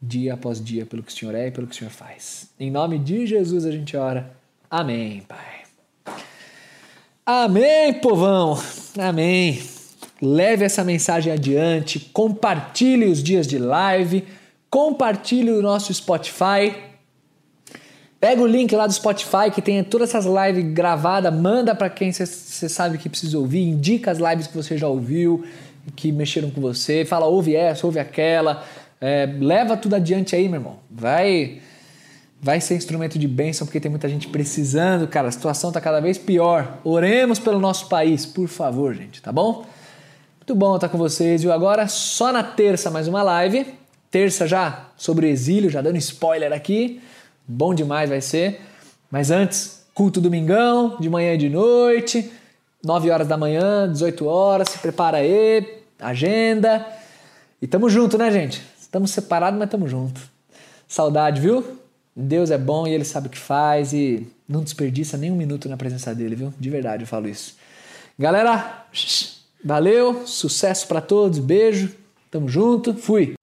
dia 0.00 0.34
após 0.34 0.62
dia 0.62 0.86
pelo 0.86 1.02
que 1.02 1.12
o 1.12 1.14
Senhor 1.14 1.34
é 1.34 1.48
e 1.48 1.50
pelo 1.50 1.66
que 1.66 1.74
o 1.74 1.78
Senhor 1.78 1.90
faz. 1.90 2.48
Em 2.58 2.70
nome 2.70 2.98
de 2.98 3.26
Jesus 3.26 3.64
a 3.64 3.70
gente 3.70 3.96
ora. 3.96 4.30
Amém, 4.70 5.22
Pai. 5.26 5.58
Amém, 7.24 7.92
povão. 7.94 8.58
Amém. 8.98 9.62
Leve 10.20 10.64
essa 10.64 10.82
mensagem 10.82 11.32
adiante, 11.32 12.00
compartilhe 12.00 13.06
os 13.06 13.22
dias 13.22 13.46
de 13.46 13.58
live, 13.58 14.24
compartilhe 14.70 15.50
o 15.50 15.62
nosso 15.62 15.92
Spotify. 15.92 16.74
Pega 18.20 18.42
o 18.42 18.46
link 18.46 18.74
lá 18.74 18.86
do 18.86 18.92
Spotify 18.92 19.50
que 19.54 19.62
tem 19.62 19.84
todas 19.84 20.08
essas 20.08 20.26
lives 20.26 20.72
gravadas, 20.72 21.32
manda 21.32 21.74
para 21.74 21.88
quem 21.88 22.10
você 22.10 22.26
sabe 22.68 22.98
que 22.98 23.08
precisa 23.08 23.38
ouvir, 23.38 23.60
indica 23.60 24.10
as 24.10 24.18
lives 24.18 24.48
que 24.48 24.56
você 24.56 24.76
já 24.76 24.88
ouviu, 24.88 25.44
que 25.94 26.10
mexeram 26.10 26.50
com 26.50 26.60
você, 26.60 27.04
fala 27.04 27.26
ouve 27.26 27.54
essa, 27.54 27.86
ouve 27.86 28.00
aquela 28.00 28.64
é, 29.00 29.26
leva 29.26 29.76
tudo 29.76 29.94
adiante 29.94 30.34
aí, 30.34 30.48
meu 30.48 30.60
irmão. 30.60 30.78
Vai 30.90 31.60
vai 32.40 32.60
ser 32.60 32.76
instrumento 32.76 33.18
de 33.18 33.26
bênção 33.26 33.66
porque 33.66 33.80
tem 33.80 33.90
muita 33.90 34.08
gente 34.08 34.28
precisando, 34.28 35.08
cara. 35.08 35.28
A 35.28 35.32
situação 35.32 35.70
está 35.70 35.80
cada 35.80 36.00
vez 36.00 36.16
pior. 36.16 36.78
Oremos 36.84 37.38
pelo 37.38 37.58
nosso 37.58 37.88
país, 37.88 38.24
por 38.24 38.48
favor, 38.48 38.94
gente, 38.94 39.20
tá 39.20 39.32
bom? 39.32 39.66
Muito 40.38 40.54
bom 40.54 40.76
estar 40.76 40.88
com 40.88 40.98
vocês, 40.98 41.42
viu? 41.42 41.52
Agora 41.52 41.88
só 41.88 42.32
na 42.32 42.42
terça 42.42 42.90
mais 42.90 43.08
uma 43.08 43.22
live. 43.22 43.66
Terça 44.10 44.46
já 44.46 44.88
sobre 44.96 45.28
exílio, 45.28 45.68
já 45.68 45.82
dando 45.82 45.98
spoiler 45.98 46.52
aqui. 46.52 47.00
Bom 47.46 47.74
demais 47.74 48.08
vai 48.08 48.20
ser. 48.20 48.60
Mas 49.10 49.30
antes, 49.30 49.84
culto 49.92 50.20
domingão, 50.20 50.96
de 50.98 51.10
manhã 51.10 51.34
e 51.34 51.38
de 51.38 51.48
noite, 51.48 52.30
9 52.84 53.10
horas 53.10 53.26
da 53.26 53.36
manhã, 53.36 53.90
18 53.90 54.26
horas, 54.26 54.68
se 54.68 54.78
prepara 54.78 55.18
aí, 55.18 55.82
agenda. 56.00 56.86
E 57.60 57.66
tamo 57.66 57.90
junto, 57.90 58.16
né, 58.16 58.30
gente? 58.30 58.62
Estamos 58.88 59.10
separados, 59.10 59.58
mas 59.58 59.66
estamos 59.66 59.90
juntos. 59.90 60.22
Saudade, 60.88 61.42
viu? 61.42 61.62
Deus 62.16 62.50
é 62.50 62.56
bom 62.56 62.86
e 62.86 62.94
Ele 62.94 63.04
sabe 63.04 63.26
o 63.26 63.30
que 63.30 63.38
faz 63.38 63.92
e 63.92 64.26
não 64.48 64.64
desperdiça 64.64 65.18
nem 65.18 65.30
um 65.30 65.36
minuto 65.36 65.68
na 65.68 65.76
presença 65.76 66.14
dele, 66.14 66.34
viu? 66.34 66.54
De 66.58 66.70
verdade 66.70 67.02
eu 67.02 67.06
falo 67.06 67.28
isso. 67.28 67.54
Galera, 68.18 68.86
valeu, 69.62 70.26
sucesso 70.26 70.88
para 70.88 71.02
todos, 71.02 71.38
beijo, 71.38 71.94
tamo 72.30 72.48
junto, 72.48 72.94
fui! 72.94 73.37